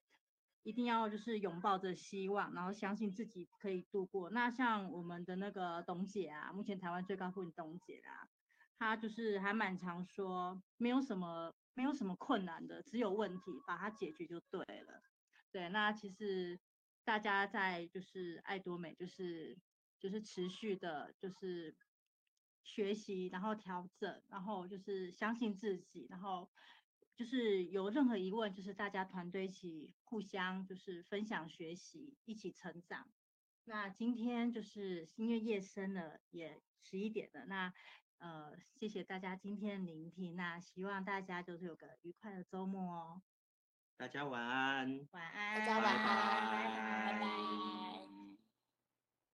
[0.61, 4.29] 一定要就是拥抱着希望，然后相信自己可以度过。
[4.29, 8.27] 那像我们的那个董姐啊，目前台湾最高富董姐啊，
[8.77, 15.01] 她就是还蛮常说，没有什么没有什么困难的，只有问题，把它解决就对了。
[15.51, 16.59] 对，那其实
[17.03, 19.57] 大家在就是爱多美，就是
[19.99, 21.75] 就是持续的，就是
[22.63, 26.49] 学习，然后调整，然后就是相信自己，然后
[27.15, 33.11] 就是有任何疑问，就是大家团队一起互相就是分享学习，一起成长。
[33.65, 37.73] 那今天就是因为夜深了，也十一点了，那
[38.17, 43.21] 呃谢谢大家今天聆听，那希望大家就是有个愉快的周末哦。
[43.97, 47.90] 大家晚安，晚安，大家晚安，拜拜。